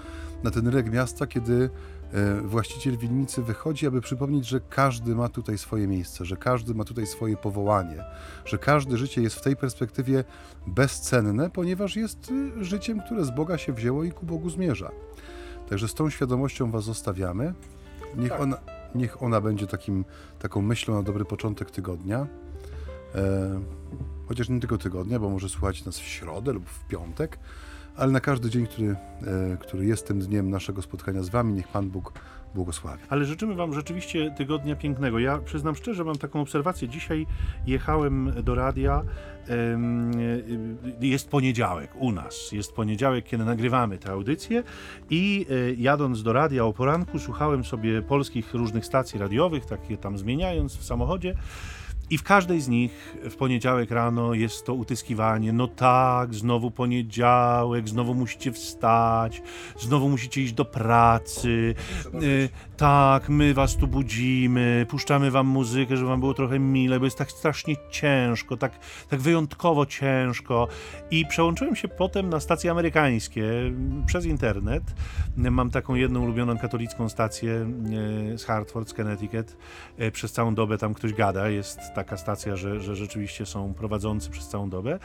na 0.43 0.51
ten 0.51 0.67
rynek 0.67 0.91
miasta, 0.91 1.27
kiedy 1.27 1.69
e, 2.13 2.41
właściciel 2.41 2.97
winnicy 2.97 3.41
wychodzi, 3.41 3.87
aby 3.87 4.01
przypomnieć, 4.01 4.47
że 4.47 4.59
każdy 4.69 5.15
ma 5.15 5.29
tutaj 5.29 5.57
swoje 5.57 5.87
miejsce, 5.87 6.25
że 6.25 6.37
każdy 6.37 6.73
ma 6.73 6.83
tutaj 6.83 7.07
swoje 7.07 7.37
powołanie, 7.37 8.03
że 8.45 8.57
każde 8.57 8.97
życie 8.97 9.21
jest 9.21 9.35
w 9.35 9.41
tej 9.41 9.55
perspektywie 9.55 10.23
bezcenne, 10.67 11.49
ponieważ 11.49 11.95
jest 11.95 12.31
y, 12.31 12.63
życiem, 12.63 13.01
które 13.01 13.25
z 13.25 13.31
Boga 13.31 13.57
się 13.57 13.73
wzięło 13.73 14.03
i 14.03 14.11
ku 14.11 14.25
Bogu 14.25 14.49
zmierza. 14.49 14.91
Także 15.69 15.87
z 15.87 15.93
tą 15.93 16.09
świadomością 16.09 16.71
Was 16.71 16.83
zostawiamy. 16.83 17.53
Niech, 18.15 18.29
tak. 18.29 18.41
ona, 18.41 18.57
niech 18.95 19.23
ona 19.23 19.41
będzie 19.41 19.67
takim, 19.67 20.05
taką 20.39 20.61
myślą 20.61 20.95
na 20.95 21.03
dobry 21.03 21.25
początek 21.25 21.71
tygodnia. 21.71 22.27
E, 23.17 23.59
chociaż 24.27 24.49
nie 24.49 24.59
tylko 24.59 24.77
tygodnia, 24.77 25.19
bo 25.19 25.29
może 25.29 25.49
słuchać 25.49 25.85
nas 25.85 25.99
w 25.99 26.03
środę 26.03 26.53
lub 26.53 26.69
w 26.69 26.87
piątek, 26.87 27.39
ale 27.95 28.11
na 28.11 28.19
każdy 28.19 28.49
dzień, 28.49 28.67
który, 28.67 28.87
e, 28.87 29.57
który 29.59 29.85
jest 29.85 30.07
tym 30.07 30.19
dniem 30.19 30.49
naszego 30.49 30.81
spotkania 30.81 31.23
z 31.23 31.29
Wami, 31.29 31.53
niech 31.53 31.67
Pan 31.67 31.89
Bóg 31.89 32.13
błogosławi. 32.55 33.03
Ale 33.09 33.25
życzymy 33.25 33.55
Wam 33.55 33.73
rzeczywiście 33.73 34.31
tygodnia 34.37 34.75
pięknego. 34.75 35.19
Ja 35.19 35.37
przyznam 35.37 35.75
szczerze, 35.75 36.03
mam 36.03 36.17
taką 36.17 36.41
obserwację. 36.41 36.87
Dzisiaj 36.87 37.27
jechałem 37.67 38.31
do 38.43 38.55
radia. 38.55 39.03
Jest 41.01 41.29
poniedziałek 41.29 41.91
u 41.95 42.11
nas. 42.11 42.51
Jest 42.51 42.73
poniedziałek, 42.73 43.25
kiedy 43.25 43.45
nagrywamy 43.45 43.97
tę 43.97 44.11
audycję 44.11 44.63
i 45.09 45.45
e, 45.49 45.73
jadąc 45.73 46.23
do 46.23 46.33
radia 46.33 46.65
o 46.65 46.73
poranku 46.73 47.19
słuchałem 47.19 47.63
sobie 47.63 48.01
polskich 48.01 48.53
różnych 48.53 48.85
stacji 48.85 49.19
radiowych, 49.19 49.65
takie 49.65 49.97
tam 49.97 50.17
zmieniając 50.17 50.77
w 50.77 50.83
samochodzie. 50.83 51.35
I 52.09 52.17
w 52.17 52.23
każdej 52.23 52.61
z 52.61 52.67
nich 52.67 53.17
w 53.29 53.35
poniedziałek 53.35 53.91
rano 53.91 54.33
jest 54.33 54.65
to 54.65 54.73
utyskiwanie. 54.73 55.53
No 55.53 55.67
tak, 55.67 56.35
znowu 56.35 56.71
poniedziałek, 56.71 57.89
znowu 57.89 58.13
musicie 58.13 58.51
wstać, 58.51 59.41
znowu 59.79 60.09
musicie 60.09 60.41
iść 60.41 60.53
do 60.53 60.65
pracy. 60.65 61.75
Tak, 62.77 63.29
my 63.29 63.53
was 63.53 63.75
tu 63.77 63.87
budzimy, 63.87 64.85
puszczamy 64.89 65.31
wam 65.31 65.47
muzykę, 65.47 65.97
żeby 65.97 66.09
wam 66.09 66.19
było 66.19 66.33
trochę 66.33 66.59
mile, 66.59 66.99
bo 66.99 67.05
jest 67.05 67.17
tak 67.17 67.31
strasznie 67.31 67.75
ciężko, 67.91 68.57
tak, 68.57 68.79
tak 69.09 69.19
wyjątkowo 69.19 69.85
ciężko. 69.85 70.67
I 71.11 71.25
przełączyłem 71.25 71.75
się 71.75 71.87
potem 71.87 72.29
na 72.29 72.39
stacje 72.39 72.71
amerykańskie 72.71 73.43
przez 74.05 74.25
internet. 74.25 74.83
Mam 75.37 75.69
taką 75.69 75.95
jedną 75.95 76.23
ulubioną 76.23 76.57
katolicką 76.57 77.09
stację 77.09 77.67
y, 78.33 78.37
z 78.37 78.45
Hartford, 78.45 78.89
z 78.89 78.93
Connecticut. 78.93 79.57
Y, 80.01 80.11
przez 80.11 80.31
całą 80.31 80.55
dobę 80.55 80.77
tam 80.77 80.93
ktoś 80.93 81.13
gada, 81.13 81.49
jest 81.49 81.79
taka 81.95 82.17
stacja, 82.17 82.55
że, 82.55 82.79
że 82.79 82.95
rzeczywiście 82.95 83.45
są 83.45 83.73
prowadzący 83.73 84.29
przez 84.29 84.47
całą 84.47 84.69
dobę. 84.69 84.99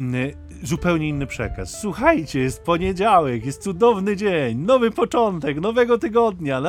Mm, 0.00 0.30
zupełnie 0.62 1.08
inny 1.08 1.26
przekaz. 1.26 1.80
Słuchajcie, 1.80 2.40
jest 2.40 2.62
poniedziałek, 2.62 3.46
jest 3.46 3.62
cudowny 3.62 4.16
dzień, 4.16 4.58
nowy 4.58 4.90
początek, 4.90 5.60
nowego 5.60 5.98
tygodnia, 5.98 6.60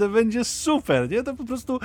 naprawdę 0.00 0.20
będzie 0.20 0.44
super, 0.44 1.10
nie? 1.10 1.22
To 1.22 1.34
po 1.34 1.44
prostu 1.44 1.80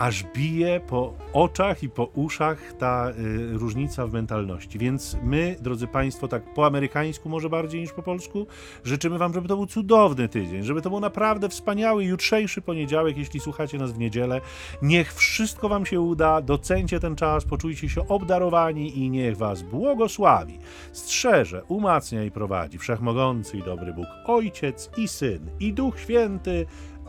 aż 0.00 0.24
bije 0.24 0.80
po 0.80 1.14
oczach 1.32 1.82
i 1.82 1.88
po 1.88 2.04
uszach 2.04 2.72
ta 2.78 3.10
y, 3.10 3.58
różnica 3.58 4.06
w 4.06 4.12
mentalności. 4.12 4.78
Więc 4.78 5.16
my, 5.22 5.56
drodzy 5.60 5.86
Państwo, 5.86 6.28
tak 6.28 6.54
po 6.54 6.66
amerykańsku 6.66 7.28
może 7.28 7.50
bardziej 7.50 7.80
niż 7.80 7.92
po 7.92 8.02
polsku, 8.02 8.46
życzymy 8.84 9.18
Wam, 9.18 9.34
żeby 9.34 9.48
to 9.48 9.56
był 9.56 9.66
cudowny 9.66 10.28
tydzień, 10.28 10.62
żeby 10.62 10.82
to 10.82 10.90
był 10.90 11.00
naprawdę 11.00 11.48
wspaniały 11.48 12.04
jutrzejszy 12.04 12.62
poniedziałek, 12.62 13.16
jeśli 13.16 13.40
słuchacie 13.40 13.78
nas 13.78 13.92
w 13.92 13.98
niedzielę. 13.98 14.40
Niech 14.82 15.14
wszystko 15.14 15.68
Wam 15.68 15.86
się 15.86 16.00
uda, 16.00 16.40
docencie 16.40 17.00
ten 17.00 17.16
czas, 17.16 17.44
poczujcie 17.44 17.88
się 17.88 18.08
obdarowani 18.08 18.98
i 18.98 19.10
niech 19.10 19.36
Was 19.36 19.62
błogosławi, 19.62 20.58
strzeże, 20.92 21.64
umacnia 21.64 22.24
i 22.24 22.30
prowadzi 22.30 22.78
Wszechmogący 22.78 23.56
i 23.56 23.62
dobry 23.62 23.92
Bóg, 23.92 24.06
Ojciec 24.26 24.90
i 24.96 25.08
Syn 25.08 25.50
i 25.60 25.72
Duch 25.72 26.00
Święty. 26.00 26.66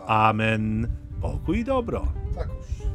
Amen. 0.08 0.88
Pokój 1.22 1.60
i 1.60 1.64
dobro. 1.64 2.08
Tak 2.36 2.47
już. 2.47 2.88